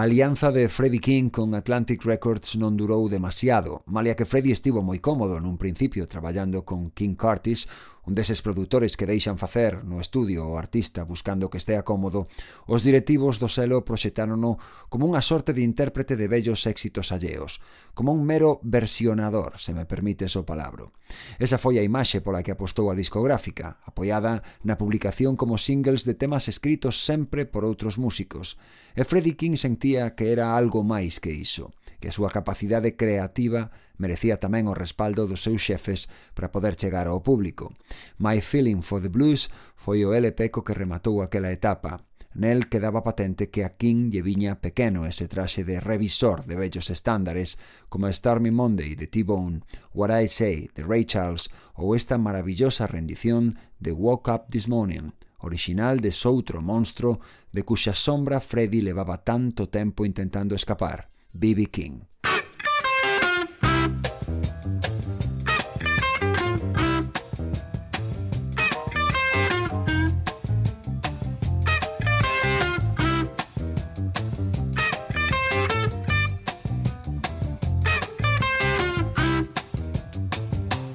A 0.03 0.05
alianza 0.05 0.51
de 0.51 0.69
Freddie 0.69 0.99
King 0.99 1.31
con 1.31 1.55
Atlantic 1.55 2.03
Records 2.03 2.59
non 2.59 2.75
durou 2.75 3.07
demasiado, 3.07 3.87
malia 3.87 4.19
que 4.19 4.27
Freddie 4.27 4.51
estivo 4.51 4.83
moi 4.83 4.99
cómodo 4.99 5.39
nun 5.39 5.55
principio 5.55 6.11
traballando 6.11 6.67
con 6.67 6.91
King 6.91 7.15
Curtis, 7.15 7.71
un 8.03 8.19
deses 8.19 8.43
produtores 8.43 8.99
que 8.99 9.07
deixan 9.07 9.39
facer 9.39 9.87
no 9.87 10.03
estudio 10.03 10.43
o 10.51 10.59
artista 10.59 11.07
buscando 11.07 11.47
que 11.47 11.59
estea 11.63 11.87
cómodo, 11.87 12.27
os 12.67 12.83
directivos 12.83 13.39
do 13.39 13.47
selo 13.47 13.87
proxetárono 13.87 14.59
como 14.91 15.07
unha 15.07 15.23
sorte 15.23 15.55
de 15.55 15.63
intérprete 15.63 16.19
de 16.19 16.27
bellos 16.27 16.67
éxitos 16.67 17.15
alleos, 17.15 17.63
como 17.95 18.11
un 18.11 18.27
mero 18.27 18.59
versionador, 18.67 19.63
se 19.63 19.71
me 19.71 19.87
permites 19.87 20.35
o 20.35 20.43
palabro. 20.43 20.91
Esa 21.39 21.63
foi 21.63 21.79
a 21.79 21.87
imaxe 21.87 22.19
pola 22.19 22.43
que 22.43 22.51
apostou 22.51 22.91
a 22.91 22.99
discográfica, 22.99 23.79
apoiada 23.87 24.43
na 24.67 24.75
publicación 24.75 25.39
como 25.39 25.55
singles 25.55 26.03
de 26.03 26.19
temas 26.19 26.51
escritos 26.51 27.07
sempre 27.07 27.47
por 27.47 27.63
outros 27.63 28.03
músicos, 28.03 28.59
e 28.99 29.07
Freddie 29.07 29.39
King 29.39 29.55
sentía 29.55 30.19
que 30.19 30.35
era 30.35 30.59
algo 30.59 30.83
máis 30.83 31.23
que 31.23 31.31
iso 31.31 31.71
que 32.03 32.11
a 32.11 32.17
súa 32.19 32.35
capacidade 32.35 32.99
creativa 32.99 33.71
merecía 33.95 34.43
tamén 34.43 34.67
o 34.67 34.75
respaldo 34.75 35.31
dos 35.31 35.47
seus 35.47 35.63
xefes 35.63 36.11
para 36.35 36.51
poder 36.51 36.75
chegar 36.75 37.07
ao 37.07 37.23
público. 37.23 37.79
My 38.19 38.43
Feeling 38.43 38.83
for 38.83 38.99
the 38.99 39.07
Blues 39.07 39.55
foi 39.79 40.03
o 40.03 40.11
LP 40.11 40.51
co 40.51 40.67
que 40.67 40.75
rematou 40.75 41.23
aquela 41.23 41.55
etapa. 41.55 42.03
Nel 42.35 42.67
quedaba 42.67 43.07
patente 43.07 43.55
que 43.55 43.63
a 43.63 43.79
King 43.79 44.11
lle 44.11 44.27
viña 44.27 44.59
pequeno 44.59 45.07
ese 45.07 45.31
traxe 45.31 45.63
de 45.63 45.79
revisor 45.79 46.43
de 46.43 46.59
vellos 46.59 46.91
estándares 46.91 47.63
como 47.87 48.11
Star 48.11 48.43
Me 48.43 48.51
Monday 48.51 48.99
de 48.99 49.07
T-Bone, 49.07 49.63
What 49.95 50.11
I 50.11 50.27
Say 50.27 50.75
de 50.75 50.83
Ray 50.83 51.07
Charles 51.07 51.55
ou 51.79 51.95
esta 51.95 52.19
maravillosa 52.19 52.91
rendición 52.91 53.55
de 53.79 53.95
Woke 53.95 54.33
Up 54.33 54.51
This 54.51 54.67
Morning, 54.67 55.15
original 55.39 56.01
de 56.01 56.11
soutro 56.11 56.59
monstro 56.59 57.21
de 57.53 57.63
cuxa 57.63 57.95
sombra 57.95 58.41
Freddy 58.41 58.81
levaba 58.81 59.23
tanto 59.23 59.69
tempo 59.69 60.03
intentando 60.09 60.57
escapar. 60.57 61.12
B.B. 61.39 61.67
King. 61.67 62.07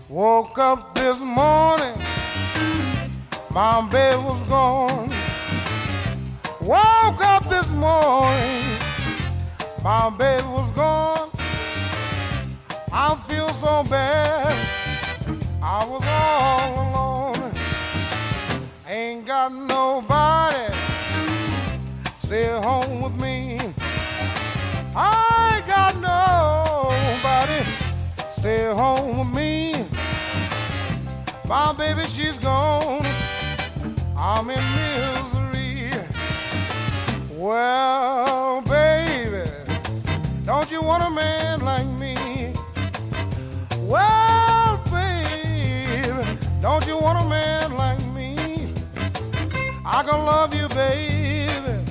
Woke 0.10 0.58
up 0.58 0.96
this 0.96 1.20
morning, 1.20 1.96
my 3.52 3.88
baby 3.92 4.18
was 4.18 4.42
gone. 4.50 5.10
Woke 6.60 7.22
up 7.24 7.48
this 7.50 7.68
morning, 7.70 8.67
my 9.88 10.10
baby 10.10 10.44
was 10.48 10.70
gone. 10.72 11.30
I 12.92 13.16
feel 13.26 13.48
so 13.54 13.86
bad, 13.90 14.54
I 15.64 15.86
was 15.86 16.04
all 16.06 16.72
alone. 16.84 17.54
Ain't 18.86 19.26
got 19.26 19.54
nobody 19.54 20.74
stay 22.18 22.48
home 22.68 23.02
with 23.02 23.16
me. 23.16 23.60
I 24.94 25.64
got 25.74 25.94
nobody 26.12 27.60
stay 28.30 28.66
home 28.66 29.20
with 29.20 29.34
me. 29.34 29.86
My 31.48 31.72
baby, 31.72 32.04
she's 32.08 32.38
gone. 32.40 33.06
I'm 34.18 34.50
in 34.50 34.64
misery. 34.76 35.92
Well, 37.30 38.60
baby, 38.64 39.07
don't 40.48 40.72
you 40.72 40.82
want 40.82 41.04
a 41.04 41.10
man 41.10 41.60
like 41.60 41.86
me? 42.00 42.54
Well, 43.82 44.82
baby, 44.90 46.40
don't 46.62 46.88
you 46.88 46.98
want 46.98 47.26
a 47.26 47.28
man 47.28 47.76
like 47.76 48.02
me? 48.14 48.74
I 49.86 50.04
can 50.04 50.24
love 50.24 50.54
you, 50.54 50.70
baby, 50.70 51.84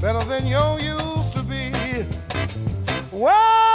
better 0.00 0.24
than 0.24 0.44
you 0.44 0.58
used 0.80 1.32
to 1.34 1.42
be. 1.44 1.70
Well, 3.12 3.71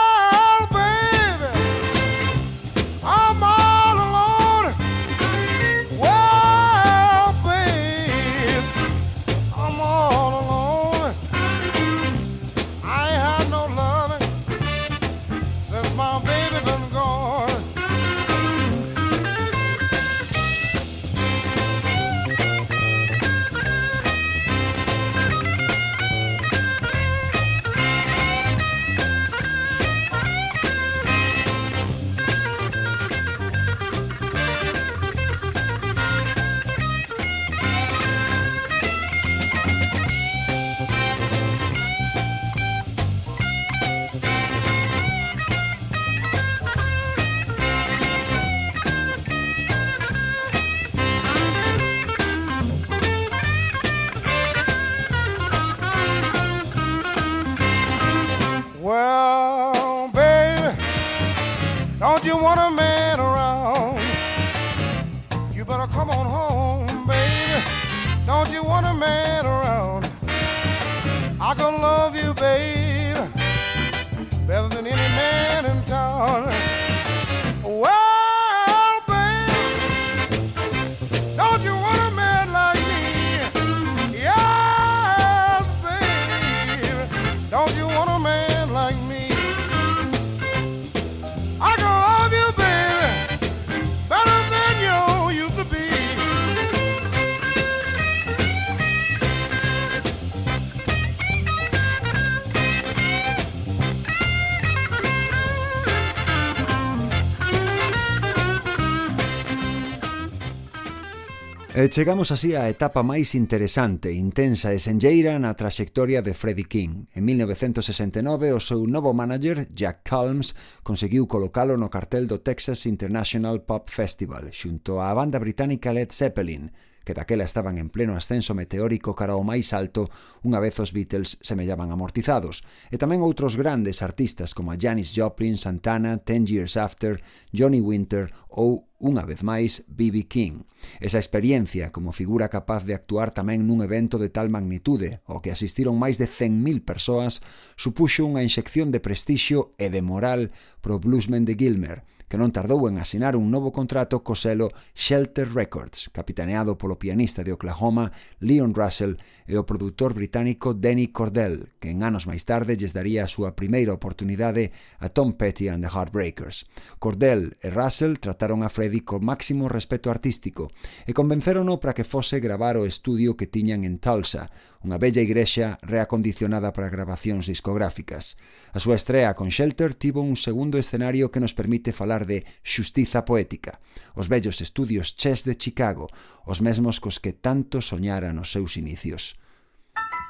E 111.78 111.90
chegamos 111.94 112.34
así 112.34 112.58
á 112.58 112.66
etapa 112.74 113.06
máis 113.06 113.38
interesante, 113.38 114.10
intensa 114.10 114.74
e 114.74 114.82
senlleira 114.82 115.38
na 115.38 115.54
traxectoria 115.54 116.26
de 116.26 116.34
Freddie 116.34 116.66
King. 116.66 117.06
En 117.14 117.22
1969, 117.22 118.50
o 118.50 118.58
seu 118.58 118.90
novo 118.90 119.14
manager, 119.14 119.70
Jack 119.78 120.02
Calms, 120.02 120.58
conseguiu 120.82 121.30
colocalo 121.30 121.78
no 121.78 121.94
cartel 121.94 122.26
do 122.26 122.42
Texas 122.42 122.90
International 122.90 123.62
Pop 123.62 123.94
Festival, 123.94 124.50
xunto 124.50 124.98
á 124.98 125.14
banda 125.14 125.38
británica 125.38 125.94
Led 125.94 126.10
Zeppelin, 126.10 126.74
que 127.08 127.16
daquela 127.16 127.48
estaban 127.48 127.80
en 127.80 127.88
pleno 127.88 128.20
ascenso 128.20 128.52
meteórico 128.52 129.16
cara 129.16 129.32
ao 129.32 129.48
máis 129.48 129.72
alto 129.72 130.12
unha 130.44 130.60
vez 130.60 130.76
os 130.84 130.92
Beatles 130.92 131.40
semellaban 131.40 131.96
amortizados, 131.96 132.68
e 132.92 133.00
tamén 133.00 133.24
outros 133.24 133.56
grandes 133.56 134.04
artistas 134.04 134.52
como 134.52 134.76
a 134.76 134.78
Janis 134.78 135.16
Joplin, 135.16 135.56
Santana, 135.56 136.20
Ten 136.20 136.44
Years 136.44 136.76
After, 136.76 137.24
Johnny 137.56 137.80
Winter 137.80 138.36
ou, 138.52 138.92
unha 139.00 139.24
vez 139.24 139.40
máis, 139.40 139.88
B.B. 139.88 140.28
King. 140.28 140.68
Esa 141.00 141.16
experiencia 141.16 141.96
como 141.96 142.12
figura 142.12 142.52
capaz 142.52 142.84
de 142.84 142.92
actuar 142.92 143.32
tamén 143.32 143.64
nun 143.64 143.80
evento 143.80 144.20
de 144.20 144.28
tal 144.28 144.52
magnitude, 144.52 145.24
ao 145.32 145.40
que 145.40 145.56
asistiron 145.56 145.96
máis 145.96 146.20
de 146.20 146.28
100.000 146.28 146.84
persoas, 146.84 147.40
supuxo 147.80 148.28
unha 148.28 148.44
inxección 148.44 148.92
de 148.92 149.00
prestixio 149.00 149.72
e 149.80 149.88
de 149.88 150.04
moral 150.04 150.52
pro 150.84 151.00
bluesman 151.00 151.48
de 151.48 151.56
Gilmer, 151.56 152.04
que 152.28 152.36
non 152.36 152.52
tardou 152.52 152.92
en 152.92 153.00
asinar 153.00 153.40
un 153.40 153.48
novo 153.48 153.72
contrato 153.72 154.20
co 154.20 154.36
selo 154.36 154.76
Shelter 154.92 155.48
Records, 155.48 156.12
capitaneado 156.12 156.76
polo 156.76 157.00
pianista 157.00 157.40
de 157.40 157.56
Oklahoma 157.56 158.12
Leon 158.44 158.76
Russell 158.76 159.16
e 159.48 159.56
o 159.56 159.64
produtor 159.64 160.12
británico 160.12 160.76
Danny 160.76 161.08
Cordell, 161.16 161.72
que 161.80 161.88
en 161.88 162.04
anos 162.04 162.28
máis 162.28 162.44
tarde 162.44 162.76
lles 162.76 162.92
daría 162.92 163.24
a 163.24 163.32
súa 163.32 163.56
primeira 163.56 163.96
oportunidade 163.96 164.76
a 165.00 165.08
Tom 165.08 165.40
Petty 165.40 165.72
and 165.72 165.88
the 165.88 165.92
Heartbreakers. 165.92 166.68
Cordell 167.00 167.56
e 167.64 167.72
Russell 167.72 168.20
trataron 168.20 168.60
a 168.60 168.70
Freddie 168.70 169.08
co 169.08 169.24
máximo 169.24 169.72
respeto 169.72 170.12
artístico 170.12 170.68
e 171.08 171.16
convencerono 171.16 171.80
para 171.80 171.96
que 171.96 172.04
fose 172.04 172.44
gravar 172.44 172.76
o 172.76 172.84
estudio 172.84 173.40
que 173.40 173.48
tiñan 173.48 173.88
en 173.88 174.04
Tulsa, 174.04 174.52
unha 174.84 174.98
bella 175.02 175.24
igrexa 175.24 175.80
reacondicionada 175.86 176.74
para 176.76 176.92
grabacións 176.92 177.48
discográficas. 177.48 178.36
A 178.76 178.80
súa 178.84 179.00
estrea 179.00 179.34
con 179.34 179.50
Shelter 179.50 179.96
tivo 179.96 180.22
un 180.26 180.36
segundo 180.36 180.78
escenario 180.78 181.32
que 181.32 181.42
nos 181.42 181.56
permite 181.56 181.96
falar 181.96 182.26
de 182.28 182.46
xustiza 182.62 183.24
poética, 183.24 183.80
os 184.14 184.28
bellos 184.28 184.62
estudios 184.62 185.16
Chess 185.16 185.48
de 185.48 185.56
Chicago, 185.56 186.12
os 186.44 186.60
mesmos 186.60 187.00
cos 187.00 187.18
que 187.24 187.34
tanto 187.34 187.82
soñara 187.82 188.36
nos 188.36 188.52
seus 188.54 188.78
inicios. 188.78 189.40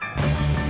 Música 0.08 0.67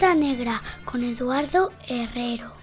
lista 0.00 0.14
negra 0.14 0.62
con 0.86 1.04
Eduardo 1.04 1.72
Herrero. 1.86 2.54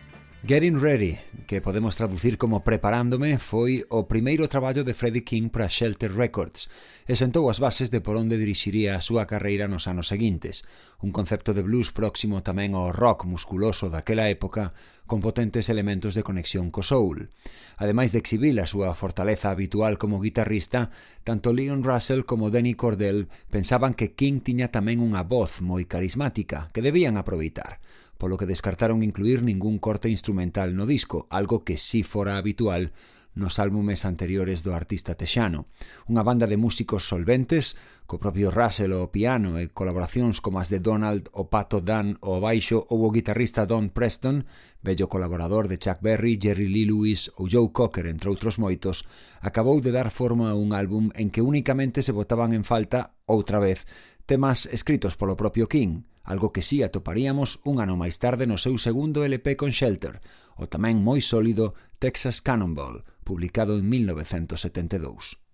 Getting 0.48 0.80
Ready, 0.80 1.20
que 1.48 1.62
podemos 1.62 1.96
traducir 1.96 2.38
como 2.38 2.62
Preparándome, 2.68 3.40
foi 3.40 3.88
o 3.88 4.06
primeiro 4.06 4.52
traballo 4.52 4.84
de 4.84 4.92
Freddie 4.94 5.24
King 5.24 5.48
para 5.48 5.72
Shelter 5.72 6.12
Records 6.12 6.68
e 7.08 7.16
sentou 7.16 7.48
as 7.48 7.64
bases 7.64 7.88
de 7.88 8.04
por 8.04 8.20
onde 8.20 8.36
dirixiría 8.36 9.00
a 9.00 9.02
súa 9.02 9.24
carreira 9.24 9.72
nos 9.72 9.88
anos 9.88 10.12
seguintes, 10.12 10.68
un 11.00 11.16
concepto 11.16 11.56
de 11.56 11.64
blues 11.64 11.96
próximo 11.96 12.44
tamén 12.44 12.76
ao 12.76 12.92
rock 12.92 13.24
musculoso 13.24 13.88
daquela 13.88 14.28
época 14.28 14.76
con 15.08 15.24
potentes 15.24 15.72
elementos 15.72 16.20
de 16.20 16.28
conexión 16.28 16.68
co 16.68 16.84
soul. 16.84 17.32
Ademais 17.80 18.12
de 18.12 18.20
exhibir 18.20 18.60
a 18.60 18.68
súa 18.68 18.92
fortaleza 18.92 19.48
habitual 19.48 19.96
como 19.96 20.20
guitarrista, 20.20 20.92
tanto 21.24 21.56
Leon 21.56 21.88
Russell 21.88 22.28
como 22.28 22.52
Danny 22.52 22.76
Cordell 22.76 23.32
pensaban 23.48 23.96
que 23.96 24.12
King 24.20 24.44
tiña 24.44 24.68
tamén 24.68 25.00
unha 25.00 25.24
voz 25.24 25.64
moi 25.64 25.88
carismática 25.88 26.68
que 26.76 26.84
debían 26.84 27.16
aproveitar 27.16 27.80
polo 28.18 28.38
que 28.38 28.50
descartaron 28.50 29.06
incluir 29.06 29.46
ningún 29.46 29.78
corte 29.78 30.10
instrumental 30.10 30.76
no 30.76 30.86
disco, 30.86 31.26
algo 31.30 31.64
que 31.64 31.78
sí 31.78 32.04
fora 32.04 32.38
habitual 32.38 32.92
nos 33.38 33.60
álbumes 33.62 34.04
anteriores 34.04 34.66
do 34.66 34.74
artista 34.74 35.14
texano. 35.14 35.70
Unha 36.10 36.26
banda 36.26 36.50
de 36.50 36.58
músicos 36.58 37.06
solventes, 37.06 37.78
co 38.10 38.18
propio 38.18 38.50
Russell 38.50 38.92
ao 38.98 39.14
piano 39.14 39.62
e 39.62 39.70
colaboracións 39.70 40.42
como 40.42 40.58
as 40.58 40.74
de 40.74 40.82
Donald 40.82 41.30
o 41.32 41.48
Pato 41.48 41.80
Dan 41.80 42.18
ao 42.20 42.42
baixo 42.42 42.84
ou 42.90 43.06
o 43.06 43.14
guitarrista 43.14 43.70
Don 43.70 43.94
Preston, 43.94 44.50
bello 44.82 45.06
colaborador 45.08 45.70
de 45.70 45.78
Chuck 45.78 46.02
Berry, 46.02 46.42
Jerry 46.42 46.68
Lee 46.68 46.90
Lewis 46.90 47.30
ou 47.38 47.46
Joe 47.46 47.70
Cocker, 47.70 48.10
entre 48.10 48.28
outros 48.34 48.58
moitos, 48.58 49.06
acabou 49.40 49.80
de 49.80 49.94
dar 49.94 50.10
forma 50.10 50.50
a 50.50 50.58
un 50.58 50.74
álbum 50.74 51.14
en 51.14 51.30
que 51.30 51.46
únicamente 51.46 52.02
se 52.02 52.12
botaban 52.12 52.52
en 52.58 52.66
falta, 52.66 53.14
outra 53.30 53.62
vez, 53.62 53.86
temas 54.26 54.66
escritos 54.74 55.16
polo 55.16 55.38
propio 55.38 55.70
King, 55.70 56.04
algo 56.28 56.52
que 56.52 56.62
si 56.62 56.84
atoparíamos 56.84 57.64
un 57.64 57.80
ano 57.80 57.96
máis 57.96 58.20
tarde 58.20 58.44
no 58.52 58.60
seu 58.60 58.76
segundo 58.76 59.24
LP 59.24 59.56
con 59.56 59.72
Shelter, 59.72 60.20
o 60.60 60.68
tamén 60.68 61.00
moi 61.00 61.24
sólido 61.24 61.72
Texas 62.04 62.44
Cannonball, 62.44 63.08
publicado 63.24 63.80
en 63.80 63.88
1972. 63.88 65.47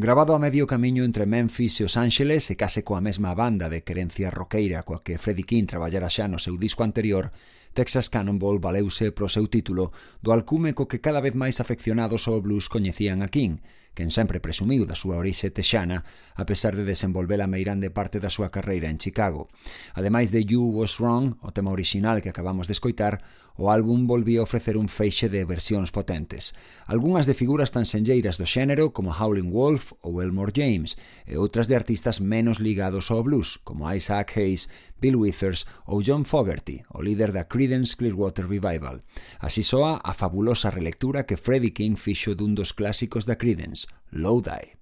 Grabado 0.00 0.32
a 0.32 0.38
medio 0.38 0.64
camiño 0.68 1.02
entre 1.02 1.26
Memphis 1.26 1.80
e 1.80 1.82
Os 1.82 1.98
Ángeles 1.98 2.46
e 2.52 2.54
case 2.54 2.86
coa 2.86 3.02
mesma 3.02 3.34
banda 3.34 3.66
de 3.66 3.82
querencia 3.82 4.30
roqueira 4.30 4.86
coa 4.86 5.02
que 5.02 5.18
Freddie 5.18 5.42
King 5.42 5.66
traballara 5.66 6.06
xa 6.06 6.30
no 6.30 6.38
seu 6.38 6.54
disco 6.54 6.86
anterior, 6.86 7.34
Texas 7.74 8.06
Cannonball 8.06 8.62
valeuse 8.62 9.10
pro 9.10 9.26
seu 9.26 9.50
título 9.50 9.90
do 10.22 10.30
alcume 10.30 10.70
co 10.70 10.86
que 10.86 11.02
cada 11.02 11.18
vez 11.18 11.34
máis 11.34 11.58
afeccionados 11.58 12.30
ao 12.30 12.38
blues 12.38 12.70
coñecían 12.70 13.26
a 13.26 13.28
King, 13.34 13.58
quen 13.98 14.14
sempre 14.14 14.38
presumiu 14.38 14.86
da 14.86 14.94
súa 14.94 15.18
orixe 15.18 15.50
texana 15.50 16.06
a 16.38 16.46
pesar 16.46 16.78
de 16.78 16.86
desenvolver 16.86 17.42
a 17.42 17.50
meirande 17.50 17.90
parte 17.90 18.22
da 18.22 18.30
súa 18.30 18.54
carreira 18.54 18.86
en 18.86 19.02
Chicago. 19.02 19.50
Ademais 19.98 20.30
de 20.30 20.46
You 20.46 20.70
Was 20.70 21.02
Wrong, 21.02 21.34
o 21.42 21.50
tema 21.50 21.74
original 21.74 22.22
que 22.22 22.30
acabamos 22.30 22.70
de 22.70 22.78
escoitar, 22.78 23.18
o 23.58 23.74
álbum 23.74 24.06
volvía 24.06 24.38
a 24.38 24.46
ofrecer 24.46 24.78
un 24.78 24.86
feixe 24.86 25.26
de 25.26 25.42
versións 25.42 25.90
potentes. 25.90 26.54
Algunhas 26.86 27.26
de 27.26 27.34
figuras 27.34 27.74
tan 27.74 27.90
senlleiras 27.90 28.38
do 28.38 28.46
xénero 28.46 28.94
como 28.94 29.10
Howlin' 29.10 29.50
Wolf 29.50 29.98
ou 29.98 30.22
Elmore 30.22 30.54
James, 30.54 30.94
e 31.26 31.34
outras 31.34 31.66
de 31.66 31.74
artistas 31.74 32.22
menos 32.22 32.62
ligados 32.62 33.10
ao 33.10 33.26
blues, 33.26 33.58
como 33.66 33.90
Isaac 33.90 34.38
Hayes 34.38 34.70
Bill 35.00 35.16
Withers 35.16 35.66
ou 35.86 36.02
John 36.02 36.24
Fogerty, 36.24 36.82
o 36.94 37.02
líder 37.02 37.32
da 37.32 37.46
Creedence 37.46 37.96
Clearwater 37.96 38.46
Revival. 38.46 39.02
Así 39.40 39.62
soa 39.62 40.00
a 40.02 40.12
fabulosa 40.14 40.70
relectura 40.70 41.26
que 41.26 41.36
Freddie 41.36 41.74
King 41.74 41.96
fixo 41.96 42.34
dun 42.34 42.54
dos 42.54 42.70
clásicos 42.70 43.26
da 43.26 43.34
Creedence, 43.34 43.86
Low 44.10 44.38
Die. 44.40 44.77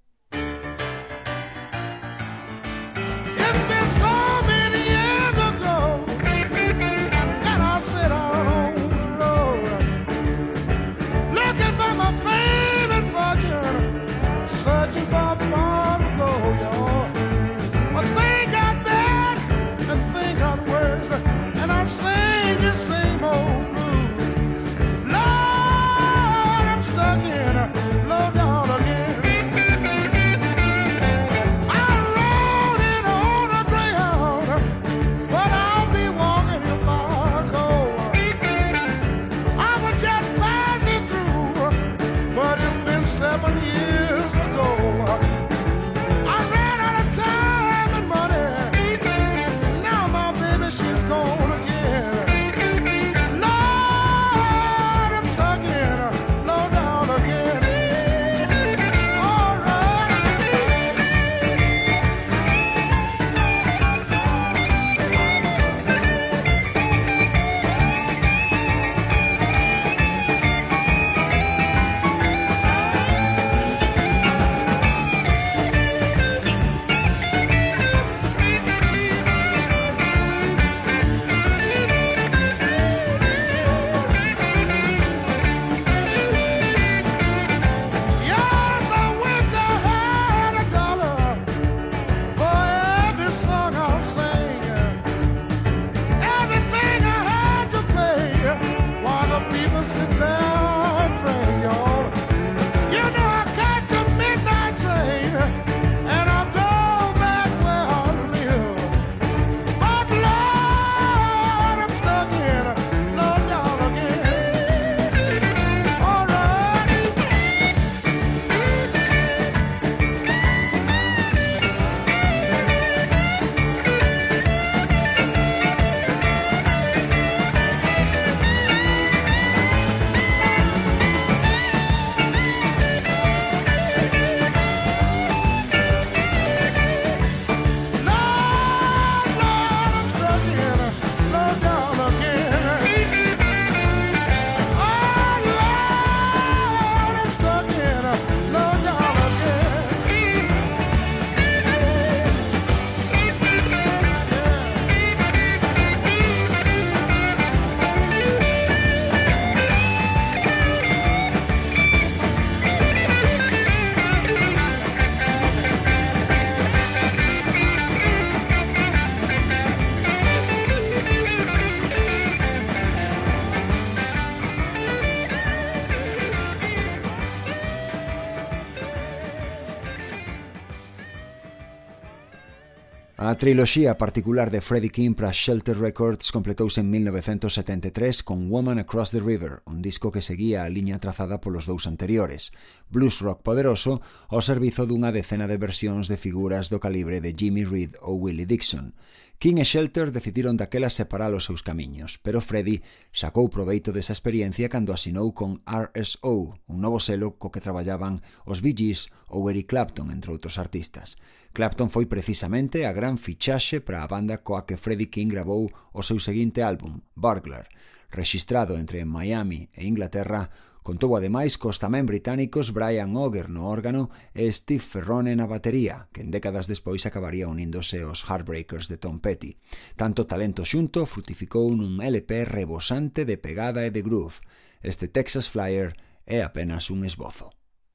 A 183.19 183.35
triloxía 183.41 183.97
particular 183.97 184.51
de 184.51 184.61
Freddie 184.61 184.91
King 184.91 185.15
para 185.15 185.33
Shelter 185.33 185.79
Records 185.79 186.31
completouse 186.31 186.83
en 186.83 186.91
1973 186.91 188.23
con 188.23 188.51
Woman 188.51 188.79
Across 188.79 189.13
the 189.13 189.21
River, 189.21 189.63
un 189.65 189.81
disco 189.81 190.13
que 190.13 190.21
seguía 190.21 190.65
a 190.65 190.69
liña 190.69 191.01
trazada 191.01 191.41
polos 191.41 191.65
dous 191.65 191.89
anteriores, 191.89 192.53
blues 192.93 193.25
rock 193.25 193.41
poderoso 193.41 194.05
ao 194.29 194.45
servizo 194.45 194.85
dunha 194.85 195.17
decena 195.17 195.49
de 195.49 195.57
versións 195.57 196.13
de 196.13 196.21
figuras 196.21 196.69
do 196.69 196.77
calibre 196.77 197.25
de 197.25 197.33
Jimmy 197.33 197.65
Reed 197.65 197.97
ou 198.05 198.21
Willie 198.21 198.45
Dixon. 198.45 198.93
King 199.39 199.61
e 199.61 199.69
Shelter 199.69 200.13
decidiron 200.13 200.57
daquela 200.57 200.89
separar 200.89 201.33
os 201.37 201.45
seus 201.45 201.61
camiños, 201.61 202.17
pero 202.21 202.41
Freddie 202.41 202.81
sacou 203.13 203.53
proveito 203.53 203.93
desa 203.93 204.17
experiencia 204.17 204.73
cando 204.73 204.97
asinou 204.97 205.37
con 205.37 205.61
RSO, 205.65 206.57
un 206.69 206.79
novo 206.81 207.01
selo 207.01 207.37
co 207.37 207.53
que 207.53 207.61
traballaban 207.61 208.25
os 208.49 208.65
Bee 208.65 208.77
Gees 208.77 209.13
ou 209.29 209.49
Eric 209.53 209.69
Clapton, 209.69 210.09
entre 210.09 210.33
outros 210.33 210.57
artistas. 210.57 211.21
Clapton 211.57 211.89
foi 211.89 212.05
precisamente 212.05 212.85
a 212.85 212.93
gran 212.93 213.17
fichaxe 213.17 213.81
para 213.81 214.05
a 214.05 214.11
banda 214.13 214.45
coa 214.45 214.69
que 214.69 214.77
Freddie 214.77 215.09
King 215.09 215.33
gravou 215.33 215.73
o 215.97 216.05
seu 216.05 216.21
seguinte 216.21 216.61
álbum, 216.61 217.01
Burglar, 217.17 217.73
rexistrado 218.13 218.77
entre 218.77 219.09
Miami 219.09 219.73
e 219.73 219.89
Inglaterra, 219.89 220.53
contou 220.85 221.17
ademais 221.17 221.57
cos 221.57 221.81
tamén 221.81 222.05
británicos 222.05 222.77
Brian 222.77 223.17
Auger 223.17 223.49
no 223.49 223.73
órgano 223.73 224.13
e 224.37 224.53
Steve 224.53 224.85
Ferrone 224.85 225.33
na 225.33 225.49
batería, 225.49 226.13
que 226.13 226.21
en 226.21 226.29
décadas 226.29 226.69
despois 226.69 227.09
acabaría 227.09 227.49
uníndose 227.49 228.05
aos 228.05 228.29
Heartbreakers 228.29 228.93
de 228.93 229.01
Tom 229.01 229.25
Petty. 229.25 229.57
Tanto 229.97 230.29
talento 230.29 230.61
xunto 230.61 231.09
frutificou 231.09 231.73
nun 231.73 232.05
LP 232.05 232.45
rebosante 232.45 233.25
de 233.25 233.41
pegada 233.41 233.89
e 233.89 233.91
de 233.97 234.05
groove. 234.05 234.45
Este 234.85 235.09
Texas 235.09 235.49
Flyer 235.49 235.97
é 236.29 236.45
apenas 236.45 236.93
un 236.93 237.09
esbozo. 237.09 237.49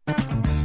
Música 0.09 0.60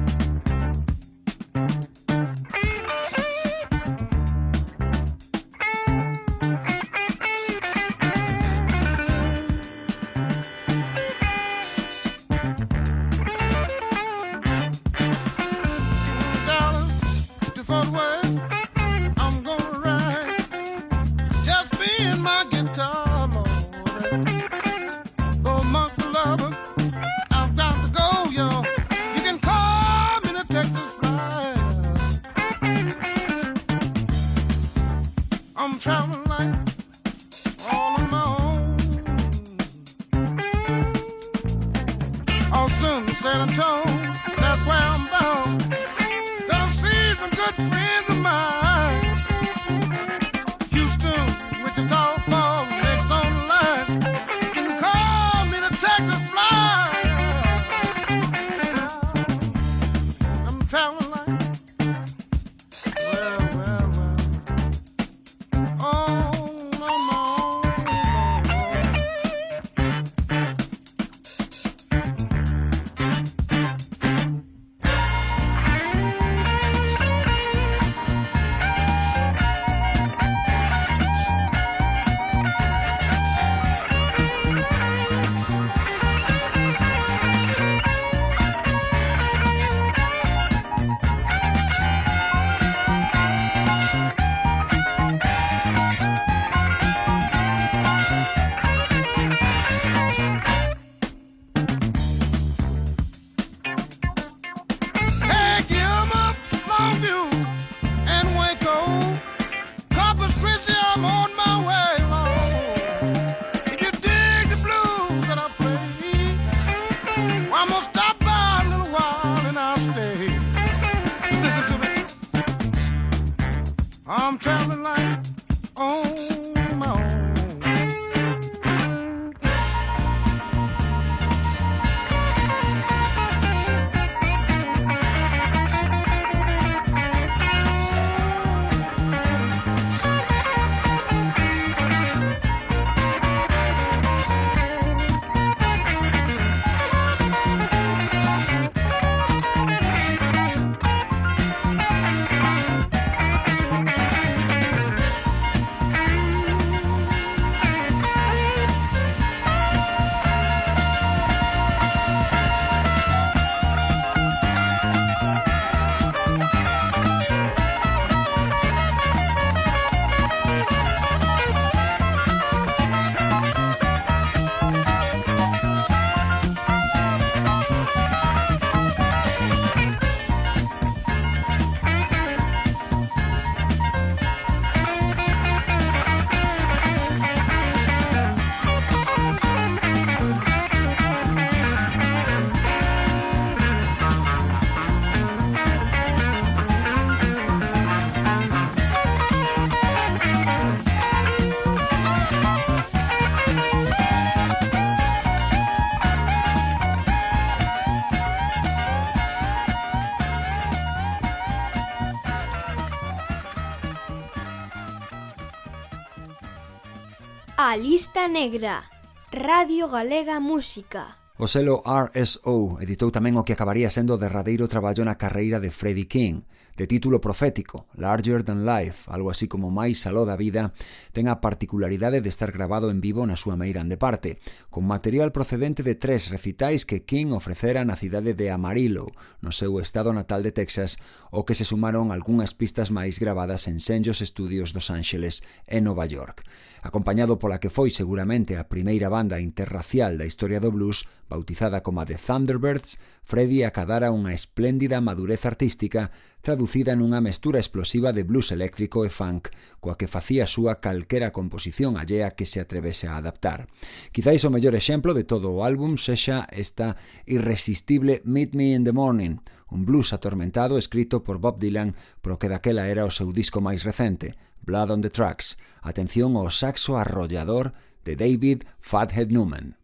Negra, 218.29 218.83
Radio 219.31 219.89
Galega 219.89 220.41
Música. 220.41 221.17
O 221.39 221.47
selo 221.47 221.85
RSO 221.85 222.81
editou 222.81 223.13
tamén 223.13 223.37
o 223.39 223.45
que 223.45 223.55
acabaría 223.55 223.93
sendo 223.93 224.17
o 224.17 224.21
derradeiro 224.21 224.67
traballo 224.67 225.05
na 225.05 225.21
carreira 225.21 225.61
de 225.61 225.71
Freddie 225.71 226.09
King, 226.09 226.43
de 226.77 226.87
título 226.87 227.21
profético, 227.21 227.89
Larger 227.95 228.43
Than 228.43 228.65
Life, 228.65 229.09
algo 229.09 229.31
así 229.31 229.49
como 229.49 229.73
máis 229.73 230.05
aló 230.05 230.29
da 230.29 230.37
vida, 230.37 230.77
ten 231.13 231.29
a 231.29 231.41
particularidade 231.41 232.21
de 232.21 232.29
estar 232.29 232.53
grabado 232.53 232.93
en 232.93 233.01
vivo 233.01 233.25
na 233.25 233.41
súa 233.41 233.57
meirande 233.57 233.97
parte, 233.97 234.41
con 234.69 234.85
material 234.85 235.33
procedente 235.33 235.81
de 235.81 235.97
tres 235.97 236.29
recitais 236.29 236.85
que 236.85 237.05
King 237.09 237.33
ofrecera 237.33 237.85
na 237.89 237.97
cidade 237.97 238.37
de 238.37 238.53
Amarillo, 238.53 239.09
no 239.41 239.57
seu 239.57 239.81
estado 239.81 240.13
natal 240.13 240.45
de 240.45 240.53
Texas, 240.53 241.01
o 241.33 241.49
que 241.49 241.57
se 241.57 241.65
sumaron 241.65 242.13
algunhas 242.13 242.53
pistas 242.53 242.93
máis 242.93 243.17
gravadas 243.17 243.69
en 243.69 243.81
senllos 243.81 244.21
estudios 244.21 244.77
dos 244.77 244.93
Ángeles 244.93 245.45
e 245.65 245.81
Nova 245.81 246.05
York 246.05 246.45
acompañado 246.87 247.37
pola 247.43 247.59
que 247.59 247.69
foi 247.69 247.91
seguramente 247.91 248.57
a 248.57 248.71
primeira 248.71 249.11
banda 249.11 249.43
interracial 249.43 250.17
da 250.17 250.25
historia 250.25 250.63
do 250.63 250.71
blues, 250.71 251.05
bautizada 251.29 251.83
como 251.83 252.01
a 252.01 252.07
The 252.07 252.15
Thunderbirds, 252.15 252.97
Freddie 253.27 253.67
acadara 253.67 254.15
unha 254.15 254.31
espléndida 254.33 255.03
madurez 255.03 255.43
artística 255.45 256.15
traducida 256.47 256.95
nunha 256.95 257.19
mestura 257.19 257.59
explosiva 257.59 258.15
de 258.15 258.23
blues 258.23 258.55
eléctrico 258.55 259.03
e 259.03 259.11
funk, 259.11 259.51
coa 259.83 259.99
que 259.99 260.07
facía 260.07 260.47
súa 260.47 260.79
calquera 260.79 261.35
composición 261.35 261.99
allea 261.99 262.31
que 262.39 262.47
se 262.47 262.63
atrevese 262.63 263.11
a 263.11 263.19
adaptar. 263.19 263.67
Quizáis 264.15 264.47
o 264.47 264.53
mellor 264.55 264.79
exemplo 264.79 265.11
de 265.11 265.27
todo 265.27 265.51
o 265.51 265.67
álbum 265.67 265.99
sexa 265.99 266.47
esta 266.55 266.95
irresistible 267.27 268.23
Meet 268.23 268.55
Me 268.55 268.79
in 268.79 268.87
the 268.87 268.95
Morning, 268.95 269.43
un 269.75 269.83
blues 269.83 270.15
atormentado 270.15 270.79
escrito 270.79 271.27
por 271.27 271.43
Bob 271.43 271.59
Dylan 271.59 271.99
pro 272.23 272.39
que 272.39 272.47
daquela 272.49 272.87
era 272.87 273.03
o 273.03 273.11
seu 273.11 273.35
disco 273.35 273.59
máis 273.59 273.83
recente, 273.83 274.39
Blood 274.67 274.91
on 274.91 275.01
the 275.01 275.11
Tracks. 275.11 275.57
Atención 275.81 276.37
ao 276.37 276.51
saxo 276.51 276.99
arrollador 276.99 277.73
de 278.05 278.17
David 278.17 278.65
Fathead 278.79 279.31
Newman. 279.31 279.79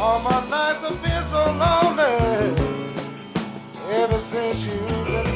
All 0.00 0.20
my 0.20 0.48
nights 0.48 0.82
have 0.86 1.02
been 1.02 1.24
so 1.28 1.42
lonely. 1.58 2.54
Ever 3.90 4.18
since 4.20 4.64
you've 4.66 5.06
been 5.06 5.27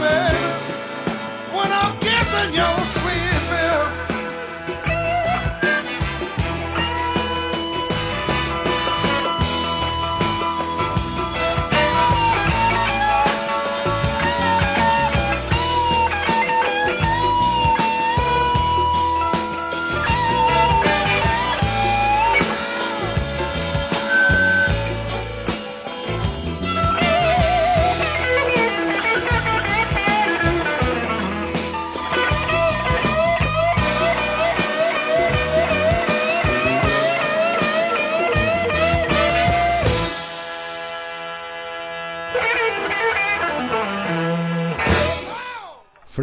baby. 0.00 0.44
When 1.56 1.70
I'm 1.70 1.98
kissing 2.00 2.54
your 2.54 2.83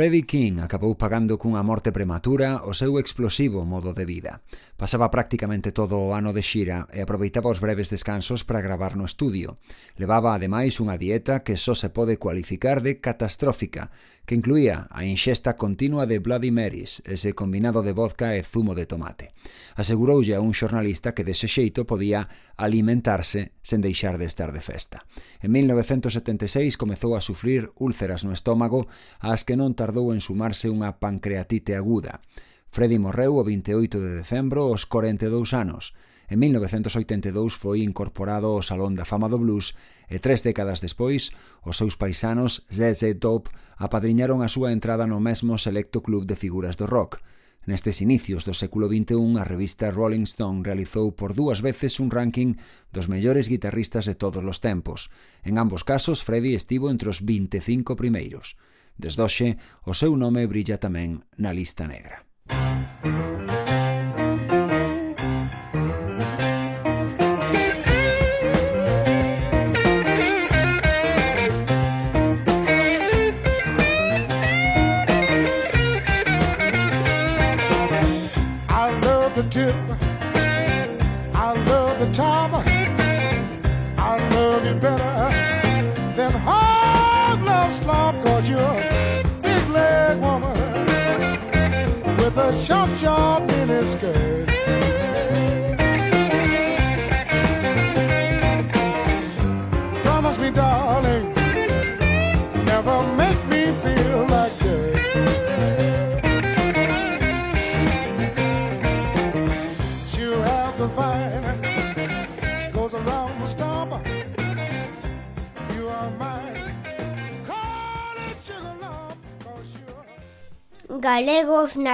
Freddie 0.02 0.26
King 0.26 0.62
acabou 0.66 0.98
pagando 0.98 1.38
cunha 1.38 1.62
morte 1.62 1.94
prematura 1.94 2.66
o 2.66 2.74
seu 2.74 2.98
explosivo 2.98 3.62
modo 3.70 3.94
de 3.94 4.02
vida. 4.02 4.42
Pasaba 4.74 5.14
prácticamente 5.14 5.70
todo 5.70 5.94
o 5.94 6.18
ano 6.18 6.34
de 6.34 6.42
xira 6.42 6.90
e 6.90 7.06
aproveitaba 7.06 7.54
os 7.54 7.62
breves 7.62 7.94
descansos 7.94 8.42
para 8.42 8.66
gravar 8.66 8.98
no 8.98 9.06
estudio. 9.06 9.62
Levaba 10.02 10.34
ademais 10.34 10.82
unha 10.82 10.98
dieta 10.98 11.46
que 11.46 11.54
só 11.54 11.78
se 11.78 11.94
pode 11.94 12.18
cualificar 12.18 12.82
de 12.82 12.98
catastrófica, 12.98 13.94
que 14.32 14.36
incluía 14.36 14.88
a 14.92 15.04
inxesta 15.04 15.58
continua 15.58 16.08
de 16.08 16.20
Bloody 16.20 16.52
Marys, 16.52 17.04
ese 17.04 17.36
combinado 17.36 17.84
de 17.84 17.92
vodka 17.92 18.40
e 18.40 18.48
zumo 18.48 18.80
de 18.80 18.88
tomate. 18.88 19.36
Aseguroulle 19.76 20.40
a 20.40 20.40
un 20.40 20.56
xornalista 20.56 21.12
que 21.12 21.28
dese 21.28 21.52
xeito 21.52 21.84
podía 21.84 22.32
alimentarse 22.56 23.52
sen 23.60 23.84
deixar 23.84 24.16
de 24.16 24.32
estar 24.32 24.56
de 24.56 24.64
festa. 24.64 25.04
En 25.44 25.52
1976 25.52 26.80
comezou 26.80 27.20
a 27.20 27.20
sufrir 27.20 27.76
úlceras 27.76 28.24
no 28.24 28.32
estómago 28.32 28.88
ás 29.20 29.44
que 29.44 29.60
non 29.60 29.76
tardou 29.76 30.16
en 30.16 30.24
sumarse 30.24 30.72
unha 30.72 30.96
pancreatite 30.96 31.76
aguda. 31.76 32.24
Freddy 32.72 33.04
morreu 33.04 33.36
o 33.36 33.44
28 33.44 34.00
de 34.00 34.24
decembro 34.24 34.72
aos 34.72 34.88
42 34.88 35.52
anos, 35.52 35.92
En 36.32 36.40
1982 36.40 37.60
foi 37.60 37.84
incorporado 37.84 38.56
ao 38.56 38.64
Salón 38.64 38.96
da 38.96 39.04
Fama 39.04 39.28
do 39.28 39.36
Blues 39.36 39.76
e 40.08 40.16
tres 40.24 40.48
décadas 40.48 40.80
despois, 40.80 41.36
os 41.68 41.76
seus 41.76 42.00
paisanos 42.00 42.64
ZZ 42.72 43.20
Top 43.20 43.52
apadriñaron 43.76 44.40
a 44.40 44.48
súa 44.48 44.72
entrada 44.72 45.04
no 45.12 45.20
mesmo 45.20 45.60
selecto 45.60 46.00
club 46.00 46.24
de 46.24 46.40
figuras 46.40 46.80
do 46.80 46.88
rock. 46.88 47.20
Nestes 47.68 48.00
inicios 48.00 48.48
do 48.48 48.56
século 48.56 48.88
XXI, 48.88 49.36
a 49.36 49.44
revista 49.44 49.92
Rolling 49.92 50.24
Stone 50.24 50.64
realizou 50.64 51.12
por 51.12 51.36
dúas 51.36 51.60
veces 51.60 52.00
un 52.00 52.08
ranking 52.08 52.56
dos 52.96 53.12
mellores 53.12 53.52
guitarristas 53.52 54.08
de 54.08 54.16
todos 54.16 54.40
os 54.40 54.64
tempos. 54.64 55.12
En 55.44 55.60
ambos 55.60 55.84
casos, 55.84 56.24
Freddie 56.24 56.56
estivo 56.56 56.88
entre 56.88 57.12
os 57.12 57.20
25 57.20 58.00
primeiros. 58.00 58.56
Desdoxe, 58.96 59.60
o 59.84 59.92
seu 59.92 60.16
nome 60.16 60.48
brilla 60.48 60.80
tamén 60.80 61.28
na 61.36 61.52
lista 61.52 61.92
negra. 61.92 62.24
Música 62.48 63.61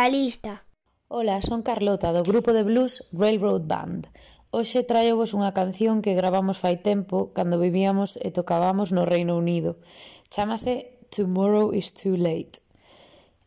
vocalista. 0.07 0.63
Ola, 1.09 1.41
son 1.41 1.63
Carlota 1.67 2.15
do 2.15 2.23
grupo 2.23 2.55
de 2.55 2.63
blues 2.63 3.03
Railroad 3.11 3.67
Band. 3.67 4.07
Hoxe 4.55 4.87
traevos 4.87 5.35
unha 5.35 5.51
canción 5.51 5.99
que 5.99 6.15
gravamos 6.15 6.63
fai 6.63 6.79
tempo 6.79 7.35
cando 7.35 7.59
vivíamos 7.59 8.15
e 8.15 8.31
tocábamos 8.31 8.95
no 8.95 9.03
Reino 9.03 9.35
Unido. 9.35 9.83
Chámase 10.31 10.95
Tomorrow 11.11 11.75
is 11.75 11.91
Too 11.91 12.15
Late. 12.15 12.63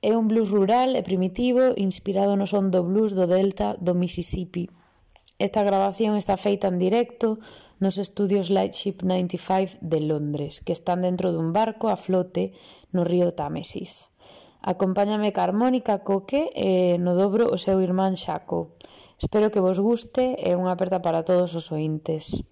É 0.04 0.12
un 0.12 0.28
blues 0.28 0.52
rural 0.52 1.00
e 1.00 1.00
primitivo 1.00 1.72
inspirado 1.80 2.36
no 2.36 2.44
son 2.44 2.68
do 2.68 2.84
blues 2.84 3.16
do 3.16 3.24
delta 3.24 3.80
do 3.80 3.96
Mississippi. 3.96 4.68
Esta 5.40 5.64
grabación 5.64 6.20
está 6.20 6.36
feita 6.36 6.68
en 6.68 6.76
directo 6.76 7.40
nos 7.80 7.96
estudios 7.96 8.52
Lightship 8.52 9.00
95 9.00 9.80
de 9.80 10.04
Londres, 10.04 10.61
que 10.61 10.76
están 10.76 11.00
dentro 11.00 11.32
dun 11.32 11.56
barco 11.56 11.88
a 11.88 11.96
flote 11.96 12.52
no 12.92 13.08
río 13.08 13.32
Támesis. 13.32 14.12
Acompáñame 14.61 15.32
ca 15.32 15.42
harmónica 15.48 16.04
Coque 16.04 16.52
e 16.52 17.00
no 17.00 17.16
dobro 17.16 17.48
o 17.48 17.56
seu 17.56 17.80
irmán 17.80 18.12
Xaco. 18.12 18.68
Espero 19.16 19.48
que 19.52 19.64
vos 19.64 19.80
guste 19.80 20.36
e 20.36 20.52
unha 20.52 20.76
aperta 20.76 21.00
para 21.00 21.24
todos 21.24 21.56
os 21.56 21.72
ointes. 21.72 22.44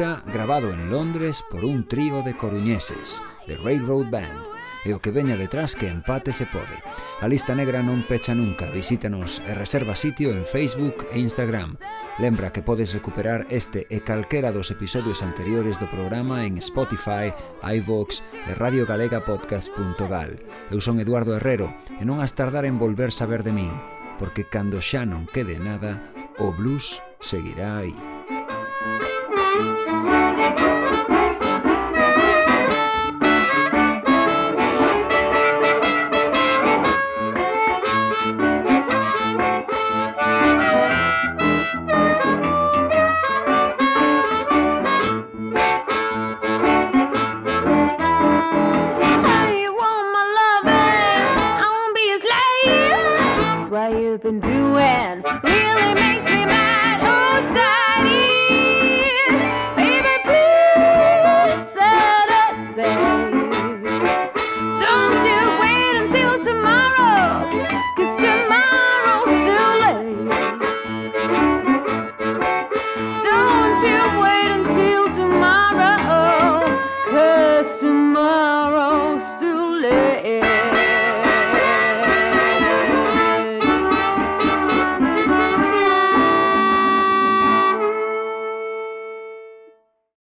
90 0.00 0.32
grabado 0.32 0.72
en 0.72 0.90
Londres 0.90 1.44
por 1.50 1.62
un 1.62 1.86
trío 1.86 2.22
de 2.22 2.34
coruñeses, 2.34 3.22
The 3.46 3.56
Railroad 3.56 4.08
Band, 4.10 4.40
e 4.80 4.96
o 4.96 5.00
que 5.04 5.12
veña 5.12 5.36
detrás 5.36 5.76
que 5.76 5.92
empate 5.92 6.32
se 6.32 6.48
pode. 6.48 6.72
A 7.20 7.28
lista 7.28 7.52
negra 7.52 7.84
non 7.84 8.08
pecha 8.08 8.32
nunca, 8.32 8.72
visítanos 8.72 9.44
e 9.44 9.52
reserva 9.52 9.92
sitio 9.92 10.32
en 10.32 10.48
Facebook 10.48 11.04
e 11.12 11.20
Instagram. 11.20 11.76
Lembra 12.16 12.48
que 12.48 12.64
podes 12.64 12.96
recuperar 12.96 13.44
este 13.52 13.84
e 13.92 14.00
calquera 14.00 14.56
dos 14.56 14.72
episodios 14.72 15.20
anteriores 15.20 15.76
do 15.76 15.84
programa 15.92 16.48
en 16.48 16.56
Spotify, 16.64 17.36
iVoox 17.60 18.24
e 18.48 18.56
Radio 18.56 18.88
Galega 18.88 19.20
Podcast.gal. 19.20 20.40
Eu 20.72 20.80
son 20.80 20.96
Eduardo 20.96 21.36
Herrero 21.36 21.76
e 22.00 22.08
non 22.08 22.24
has 22.24 22.32
tardar 22.32 22.64
en 22.64 22.80
volver 22.80 23.12
saber 23.12 23.44
de 23.44 23.52
min, 23.52 23.74
porque 24.16 24.48
cando 24.48 24.80
xa 24.80 25.04
non 25.04 25.28
quede 25.28 25.60
nada, 25.60 26.00
o 26.40 26.56
blues 26.56 27.04
seguirá 27.20 27.84
aí. 27.84 28.09